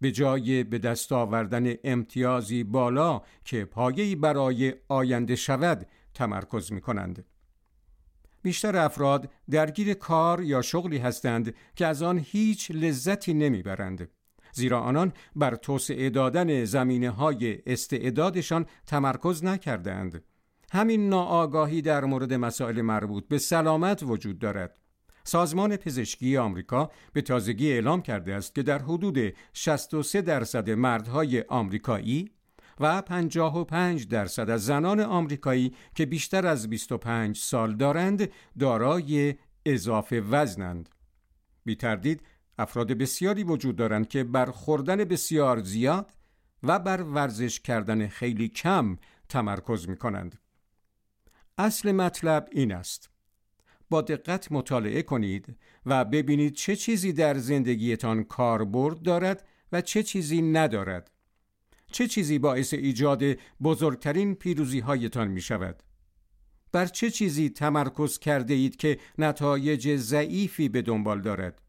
به 0.00 0.12
جای 0.12 0.64
به 0.64 0.78
دست 0.78 1.12
آوردن 1.12 1.74
امتیازی 1.84 2.64
بالا 2.64 3.22
که 3.44 3.64
پایه‌ای 3.64 4.16
برای 4.16 4.74
آینده 4.88 5.36
شود 5.36 5.86
تمرکز 6.14 6.72
می 6.72 6.80
کنند. 6.80 7.24
بیشتر 8.42 8.76
افراد 8.76 9.30
درگیر 9.50 9.94
کار 9.94 10.42
یا 10.42 10.62
شغلی 10.62 10.98
هستند 10.98 11.54
که 11.76 11.86
از 11.86 12.02
آن 12.02 12.18
هیچ 12.24 12.70
لذتی 12.70 13.34
نمی‌برند. 13.34 14.08
زیرا 14.52 14.80
آنان 14.80 15.12
بر 15.36 15.54
توسعه 15.54 16.10
دادن 16.10 16.64
زمینه 16.64 17.10
های 17.10 17.58
استعدادشان 17.66 18.66
تمرکز 18.86 19.44
نکردند. 19.44 20.24
همین 20.72 21.08
ناآگاهی 21.08 21.82
در 21.82 22.04
مورد 22.04 22.34
مسائل 22.34 22.80
مربوط 22.80 23.28
به 23.28 23.38
سلامت 23.38 24.02
وجود 24.02 24.38
دارد. 24.38 24.78
سازمان 25.26 25.76
پزشکی 25.76 26.36
آمریکا 26.36 26.90
به 27.12 27.22
تازگی 27.22 27.72
اعلام 27.72 28.02
کرده 28.02 28.34
است 28.34 28.54
که 28.54 28.62
در 28.62 28.78
حدود 28.78 29.34
63 29.52 30.22
درصد 30.22 30.70
مردهای 30.70 31.44
آمریکایی 31.48 32.30
و 32.80 33.02
55 33.02 34.08
درصد 34.08 34.50
از 34.50 34.64
زنان 34.64 35.00
آمریکایی 35.00 35.74
که 35.94 36.06
بیشتر 36.06 36.46
از 36.46 36.70
25 36.70 37.38
سال 37.38 37.76
دارند 37.76 38.28
دارای 38.58 39.34
اضافه 39.66 40.20
وزنند. 40.20 40.88
بی 41.64 41.76
تردید 41.76 42.22
افراد 42.58 42.92
بسیاری 42.92 43.44
وجود 43.44 43.76
دارند 43.76 44.08
که 44.08 44.24
بر 44.24 44.46
خوردن 44.46 44.96
بسیار 44.96 45.60
زیاد 45.60 46.10
و 46.62 46.78
بر 46.78 47.02
ورزش 47.02 47.60
کردن 47.60 48.08
خیلی 48.08 48.48
کم 48.48 48.96
تمرکز 49.28 49.88
می 49.88 49.96
کنند. 49.96 50.38
اصل 51.58 51.92
مطلب 51.92 52.48
این 52.52 52.72
است. 52.72 53.15
با 53.90 54.02
دقت 54.02 54.52
مطالعه 54.52 55.02
کنید 55.02 55.56
و 55.86 56.04
ببینید 56.04 56.52
چه 56.54 56.76
چیزی 56.76 57.12
در 57.12 57.38
زندگیتان 57.38 58.24
کاربرد 58.24 59.02
دارد 59.02 59.46
و 59.72 59.80
چه 59.80 60.02
چیزی 60.02 60.42
ندارد. 60.42 61.10
چه 61.92 62.08
چیزی 62.08 62.38
باعث 62.38 62.74
ایجاد 62.74 63.22
بزرگترین 63.62 64.34
پیروزی 64.34 64.80
هایتان 64.80 65.28
می 65.28 65.40
شود؟ 65.40 65.82
بر 66.72 66.86
چه 66.86 67.10
چیزی 67.10 67.50
تمرکز 67.50 68.18
کرده 68.18 68.54
اید 68.54 68.76
که 68.76 68.98
نتایج 69.18 69.96
ضعیفی 69.96 70.68
به 70.68 70.82
دنبال 70.82 71.20
دارد؟ 71.20 71.62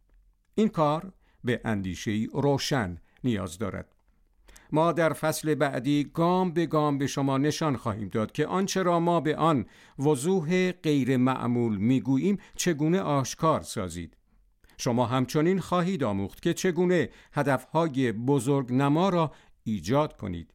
این 0.55 0.67
کار 0.67 1.13
به 1.43 1.61
اندیشه 1.65 2.27
روشن 2.33 2.97
نیاز 3.23 3.57
دارد. 3.57 3.96
ما 4.71 4.91
در 4.91 5.13
فصل 5.13 5.55
بعدی 5.55 6.11
گام 6.13 6.51
به 6.51 6.65
گام 6.65 6.97
به 6.97 7.07
شما 7.07 7.37
نشان 7.37 7.77
خواهیم 7.77 8.07
داد 8.07 8.31
که 8.31 8.45
آنچه 8.45 8.83
را 8.83 8.99
ما 8.99 9.19
به 9.19 9.35
آن 9.35 9.65
وضوح 9.99 10.71
غیر 10.71 11.17
معمول 11.17 11.77
می‌گوییم 11.77 12.37
چگونه 12.55 13.01
آشکار 13.01 13.61
سازید. 13.61 14.17
شما 14.77 15.05
همچنین 15.05 15.59
خواهید 15.59 16.03
آموخت 16.03 16.41
که 16.41 16.53
چگونه 16.53 17.09
هدفهای 17.33 18.11
بزرگ 18.11 18.73
نما 18.73 19.09
را 19.09 19.31
ایجاد 19.63 20.17
کنید. 20.17 20.53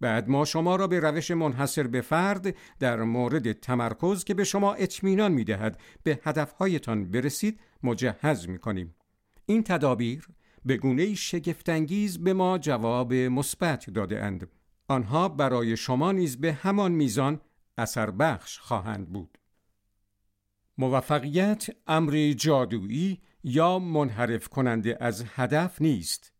بعد 0.00 0.28
ما 0.28 0.44
شما 0.44 0.76
را 0.76 0.86
به 0.86 1.00
روش 1.00 1.30
منحصر 1.30 1.86
به 1.86 2.00
فرد 2.00 2.56
در 2.78 3.02
مورد 3.02 3.52
تمرکز 3.52 4.24
که 4.24 4.34
به 4.34 4.44
شما 4.44 4.74
اطمینان 4.74 5.32
می 5.32 5.44
دهد 5.44 5.80
به 6.02 6.20
هدفهایتان 6.22 7.10
برسید 7.10 7.60
مجهز 7.82 8.48
می 8.48 8.58
کنیم. 8.58 8.94
این 9.46 9.62
تدابیر 9.62 10.28
به 10.64 10.76
گونه 10.76 11.14
شگفتانگیز 11.14 12.18
به 12.18 12.32
ما 12.32 12.58
جواب 12.58 13.14
مثبت 13.14 13.90
داده 13.90 14.22
اند. 14.22 14.48
آنها 14.88 15.28
برای 15.28 15.76
شما 15.76 16.12
نیز 16.12 16.40
به 16.40 16.52
همان 16.52 16.92
میزان 16.92 17.40
اثر 17.78 18.10
بخش 18.10 18.58
خواهند 18.58 19.12
بود. 19.12 19.38
موفقیت 20.78 21.66
امری 21.86 22.34
جادویی 22.34 23.20
یا 23.44 23.78
منحرف 23.78 24.48
کننده 24.48 24.96
از 25.00 25.24
هدف 25.34 25.82
نیست. 25.82 26.32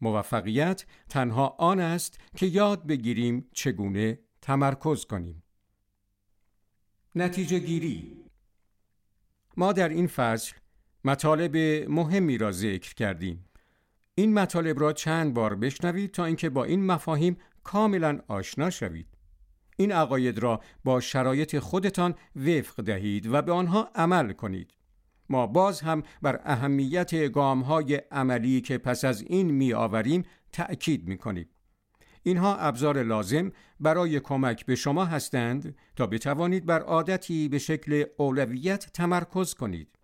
موفقیت 0.00 0.84
تنها 1.08 1.56
آن 1.58 1.80
است 1.80 2.20
که 2.36 2.46
یاد 2.46 2.86
بگیریم 2.86 3.48
چگونه 3.52 4.18
تمرکز 4.42 5.04
کنیم. 5.04 5.42
نتیجه 7.14 7.58
گیری 7.58 8.16
ما 9.56 9.72
در 9.72 9.88
این 9.88 10.06
فصل 10.06 10.52
مطالب 11.04 11.56
مهمی 11.90 12.38
را 12.38 12.52
ذکر 12.52 12.94
کردیم. 12.94 13.49
این 14.20 14.34
مطالب 14.34 14.80
را 14.80 14.92
چند 14.92 15.34
بار 15.34 15.54
بشنوید 15.54 16.10
تا 16.10 16.24
اینکه 16.24 16.50
با 16.50 16.64
این 16.64 16.86
مفاهیم 16.86 17.36
کاملا 17.64 18.18
آشنا 18.28 18.70
شوید. 18.70 19.06
این 19.76 19.92
عقاید 19.92 20.38
را 20.38 20.60
با 20.84 21.00
شرایط 21.00 21.58
خودتان 21.58 22.14
وفق 22.36 22.82
دهید 22.82 23.26
و 23.32 23.42
به 23.42 23.52
آنها 23.52 23.90
عمل 23.94 24.32
کنید. 24.32 24.74
ما 25.28 25.46
باز 25.46 25.80
هم 25.80 26.02
بر 26.22 26.40
اهمیت 26.44 27.28
گام 27.28 27.60
های 27.60 27.94
عملی 27.94 28.60
که 28.60 28.78
پس 28.78 29.04
از 29.04 29.22
این 29.22 29.50
می 29.50 29.72
آوریم 29.72 30.24
تأکید 30.52 31.08
می 31.08 31.18
کنیم. 31.18 31.48
اینها 32.22 32.56
ابزار 32.56 33.02
لازم 33.02 33.52
برای 33.80 34.20
کمک 34.20 34.66
به 34.66 34.74
شما 34.74 35.04
هستند 35.04 35.76
تا 35.96 36.06
بتوانید 36.06 36.66
بر 36.66 36.80
عادتی 36.80 37.48
به 37.48 37.58
شکل 37.58 38.04
اولویت 38.16 38.92
تمرکز 38.92 39.54
کنید. 39.54 39.99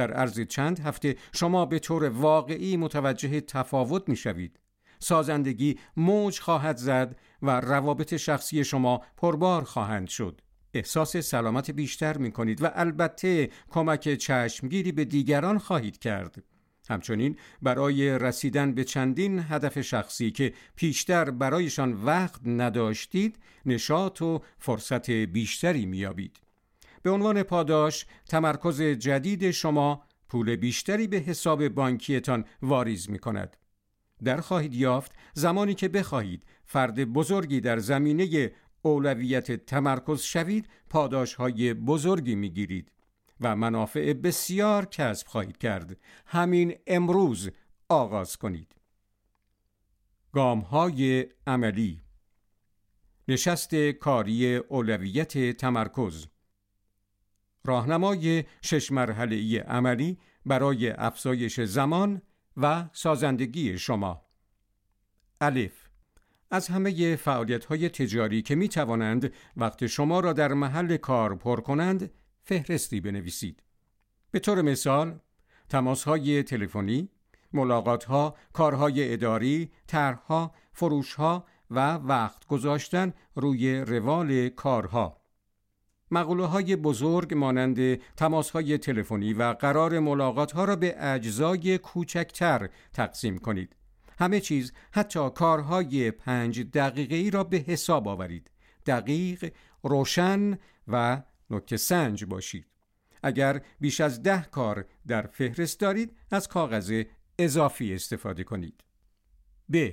در 0.00 0.12
عرض 0.12 0.40
چند 0.40 0.78
هفته 0.80 1.16
شما 1.32 1.66
به 1.66 1.78
طور 1.78 2.04
واقعی 2.04 2.76
متوجه 2.76 3.40
تفاوت 3.40 4.08
می 4.08 4.16
شوید. 4.16 4.60
سازندگی 4.98 5.78
موج 5.96 6.40
خواهد 6.40 6.76
زد 6.76 7.16
و 7.42 7.60
روابط 7.60 8.16
شخصی 8.16 8.64
شما 8.64 9.02
پربار 9.16 9.64
خواهند 9.64 10.08
شد. 10.08 10.40
احساس 10.74 11.16
سلامت 11.16 11.70
بیشتر 11.70 12.18
می 12.18 12.32
کنید 12.32 12.62
و 12.62 12.70
البته 12.74 13.50
کمک 13.70 14.14
چشمگیری 14.14 14.92
به 14.92 15.04
دیگران 15.04 15.58
خواهید 15.58 15.98
کرد. 15.98 16.44
همچنین 16.90 17.36
برای 17.62 18.18
رسیدن 18.18 18.74
به 18.74 18.84
چندین 18.84 19.44
هدف 19.48 19.80
شخصی 19.80 20.30
که 20.30 20.52
پیشتر 20.76 21.30
برایشان 21.30 21.92
وقت 21.92 22.40
نداشتید 22.46 23.38
نشاط 23.66 24.22
و 24.22 24.40
فرصت 24.58 25.10
بیشتری 25.10 25.86
میابید. 25.86 26.49
به 27.02 27.10
عنوان 27.10 27.42
پاداش 27.42 28.06
تمرکز 28.28 28.82
جدید 28.82 29.50
شما 29.50 30.02
پول 30.28 30.56
بیشتری 30.56 31.06
به 31.06 31.16
حساب 31.16 31.68
بانکیتان 31.68 32.44
واریز 32.62 33.10
می 33.10 33.18
کند. 33.18 33.56
در 34.24 34.40
خواهید 34.40 34.74
یافت 34.74 35.12
زمانی 35.34 35.74
که 35.74 35.88
بخواهید 35.88 36.44
فرد 36.64 37.04
بزرگی 37.04 37.60
در 37.60 37.78
زمینه 37.78 38.52
اولویت 38.82 39.66
تمرکز 39.66 40.22
شوید 40.22 40.68
پاداش 40.90 41.34
های 41.34 41.74
بزرگی 41.74 42.34
می 42.34 42.50
گیرید 42.50 42.92
و 43.40 43.56
منافع 43.56 44.12
بسیار 44.12 44.86
کسب 44.86 45.26
خواهید 45.26 45.58
کرد 45.58 45.96
همین 46.26 46.74
امروز 46.86 47.50
آغاز 47.88 48.36
کنید 48.36 48.74
گام 50.32 50.60
های 50.60 51.26
عملی 51.46 52.02
نشست 53.28 53.74
کاری 53.74 54.56
اولویت 54.56 55.56
تمرکز 55.56 56.26
راهنمای 57.64 58.44
شش 58.62 58.92
مرحله 58.92 59.60
عملی 59.60 60.18
برای 60.46 60.90
افزایش 60.90 61.60
زمان 61.60 62.22
و 62.56 62.88
سازندگی 62.92 63.78
شما 63.78 64.26
الف 65.40 65.90
از 66.50 66.68
همه 66.68 67.16
فعالیت 67.16 67.64
های 67.64 67.88
تجاری 67.88 68.42
که 68.42 68.54
می 68.54 68.68
توانند 68.68 69.32
وقت 69.56 69.86
شما 69.86 70.20
را 70.20 70.32
در 70.32 70.52
محل 70.52 70.96
کار 70.96 71.36
پر 71.36 71.60
کنند 71.60 72.10
فهرستی 72.42 73.00
بنویسید. 73.00 73.62
به 74.30 74.38
طور 74.38 74.62
مثال 74.62 75.18
تماس 75.68 76.04
های 76.04 76.42
تلفنی، 76.42 77.08
ملاقات 77.52 78.04
ها، 78.04 78.36
کارهای 78.52 79.12
اداری، 79.12 79.70
طرحها، 79.86 80.54
فروش 80.72 81.14
ها 81.14 81.46
و 81.70 81.94
وقت 81.94 82.46
گذاشتن 82.46 83.12
روی 83.34 83.80
روال 83.80 84.48
کارها. 84.48 85.19
مقوله 86.10 86.46
های 86.46 86.76
بزرگ 86.76 87.34
مانند 87.34 87.96
تماس 88.16 88.50
های 88.50 88.78
تلفنی 88.78 89.32
و 89.32 89.42
قرار 89.52 89.98
ملاقات 89.98 90.52
ها 90.52 90.64
را 90.64 90.76
به 90.76 90.94
اجزای 90.98 91.78
کوچکتر 91.78 92.68
تقسیم 92.92 93.38
کنید. 93.38 93.76
همه 94.18 94.40
چیز 94.40 94.72
حتی 94.92 95.30
کارهای 95.30 96.10
پنج 96.10 96.60
دقیقه 96.60 97.16
ای 97.16 97.30
را 97.30 97.44
به 97.44 97.56
حساب 97.56 98.08
آورید. 98.08 98.50
دقیق، 98.86 99.52
روشن 99.82 100.58
و 100.88 101.22
نکته 101.50 101.76
سنج 101.76 102.24
باشید. 102.24 102.66
اگر 103.22 103.60
بیش 103.80 104.00
از 104.00 104.22
ده 104.22 104.42
کار 104.42 104.84
در 105.06 105.26
فهرست 105.26 105.80
دارید 105.80 106.16
از 106.30 106.48
کاغذ 106.48 107.02
اضافی 107.38 107.94
استفاده 107.94 108.44
کنید. 108.44 108.84
ب. 109.72 109.90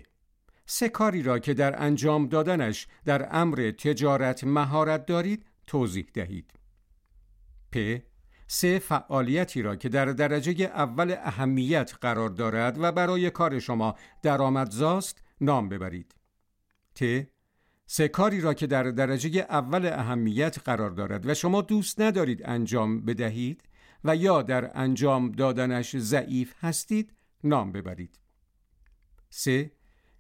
سه 0.66 0.90
کاری 0.90 1.24
را 1.24 1.40
که 1.40 1.54
در 1.54 1.84
انجام 1.84 2.28
دادنش 2.28 2.88
در 3.06 3.28
امر 3.32 3.72
تجارت 3.72 4.44
مهارت 4.44 5.06
دارید 5.06 5.46
توضیح 5.68 6.10
دهید. 6.14 6.54
پ. 7.72 8.02
سه 8.48 8.80
فعالیتی 8.80 9.62
را 9.62 9.76
که 9.76 9.90
در 9.90 10.06
درجه 10.06 10.66
اول 10.66 11.16
اهمیت 11.20 11.94
قرار 12.02 12.30
دارد 12.30 12.78
و 12.80 12.92
برای 12.92 13.30
کار 13.30 13.60
شما 13.60 13.96
درآمدزاست 14.24 15.24
نام 15.42 15.70
ببرید. 15.70 16.16
ت. 16.96 17.28
سه 17.86 18.08
کاری 18.08 18.42
را 18.42 18.54
که 18.54 18.68
در 18.68 18.84
درجه 18.84 19.40
اول 19.50 19.86
اهمیت 19.86 20.58
قرار 20.66 20.90
دارد 20.90 21.26
و 21.26 21.34
شما 21.34 21.62
دوست 21.62 22.02
ندارید 22.02 22.42
انجام 22.46 23.06
بدهید 23.06 23.64
و 24.04 24.16
یا 24.16 24.42
در 24.42 24.72
انجام 24.78 25.32
دادنش 25.32 25.98
ضعیف 25.98 26.54
هستید 26.60 27.14
نام 27.44 27.72
ببرید. 27.72 28.20
سه 29.30 29.72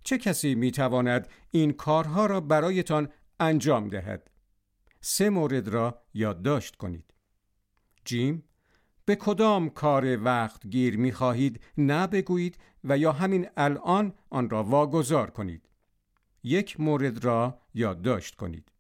چه 0.04 0.18
کسی 0.18 0.56
می 0.56 0.72
تواند 0.72 1.28
این 1.52 1.74
کارها 1.74 2.26
را 2.26 2.42
برایتان 2.42 3.10
انجام 3.40 3.88
دهد؟ 3.88 4.32
سه 5.02 5.30
مورد 5.30 5.68
را 5.68 6.02
یادداشت 6.14 6.76
کنید. 6.76 7.14
جیم 8.06 8.44
به 9.06 9.16
کدام 9.16 9.70
کار 9.70 10.24
وقت 10.24 10.68
گیر 10.68 10.98
می 10.98 11.12
خواهید 11.12 11.64
نه 11.78 12.08
بگویید 12.08 12.58
و 12.84 12.98
یا 12.98 13.12
همین 13.12 13.50
الان 13.58 14.14
آن 14.30 14.50
را 14.50 14.64
واگذار 14.64 15.30
کنید. 15.30 15.70
یک 16.44 16.80
مورد 16.80 17.26
را 17.26 17.62
یادداشت 17.74 18.36
کنید. 18.36 18.72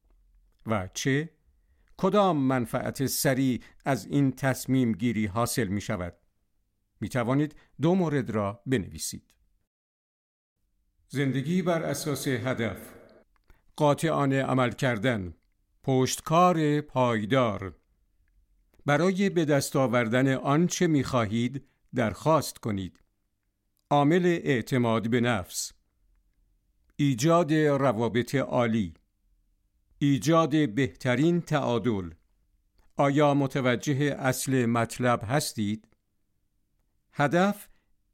و 0.66 0.90
چه؟ 0.94 1.30
کدام 1.98 2.38
منفعت 2.38 3.06
سریع 3.06 3.62
از 3.86 4.06
این 4.06 4.32
تصمیم 4.32 4.92
گیری 4.92 5.26
حاصل 5.26 5.68
می 5.68 5.82
شود؟ 5.82 6.14
می 7.02 7.10
توانید 7.10 7.56
دو 7.82 7.96
مورد 7.96 8.30
را 8.30 8.62
بنویسید. 8.66 9.34
زندگی 11.08 11.62
بر 11.62 11.84
اساس 11.84 12.28
هدف 12.28 12.78
قاطعانه 13.76 14.44
عمل 14.44 14.72
کردن 14.72 15.34
پشتکار 15.88 16.82
پایدار. 16.82 17.76
برای 18.86 19.30
به 19.30 19.46
دست 19.46 19.76
آوردن 19.76 20.34
آنچه 20.34 20.88
می 20.88 21.04
خواهید 21.04 21.66
درخواست 21.96 22.58
کنید. 22.58 23.00
عامل 23.90 24.26
اعتماد 24.26 25.10
به 25.10 25.22
نفس. 25.22 25.72
ایجاد 26.96 27.54
روابط 27.54 28.36
عالی. 28.36 28.94
ایجاد 30.00 30.70
بهترین 30.70 31.42
تعادل. 31.42 32.10
آیا 32.96 33.34
متوجه 33.34 34.16
اصل 34.20 34.66
مطلب 34.66 35.24
هستید؟ 35.24 35.88
هدف 37.14 37.68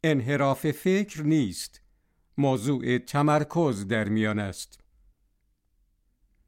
انحراف 0.04 0.72
فکر 0.72 1.24
نیست. 1.24 1.82
موضوع 2.38 2.98
تمرکز 2.98 3.88
در 3.88 4.10
میان 4.10 4.40
است. 4.40 4.83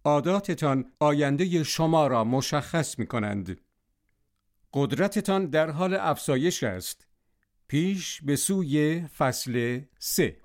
عاداتتان 0.05 0.91
آینده 0.99 1.63
شما 1.63 2.07
را 2.07 2.23
مشخص 2.23 2.99
می 2.99 3.07
کنند 3.07 3.61
قدرتتان 4.73 5.45
در 5.45 5.69
حال 5.69 5.93
افزایش 5.93 6.63
است. 6.63 7.07
پیش 7.67 8.21
به 8.21 8.35
سوی 8.35 9.07
فصل 9.17 9.79
سه. 9.99 10.44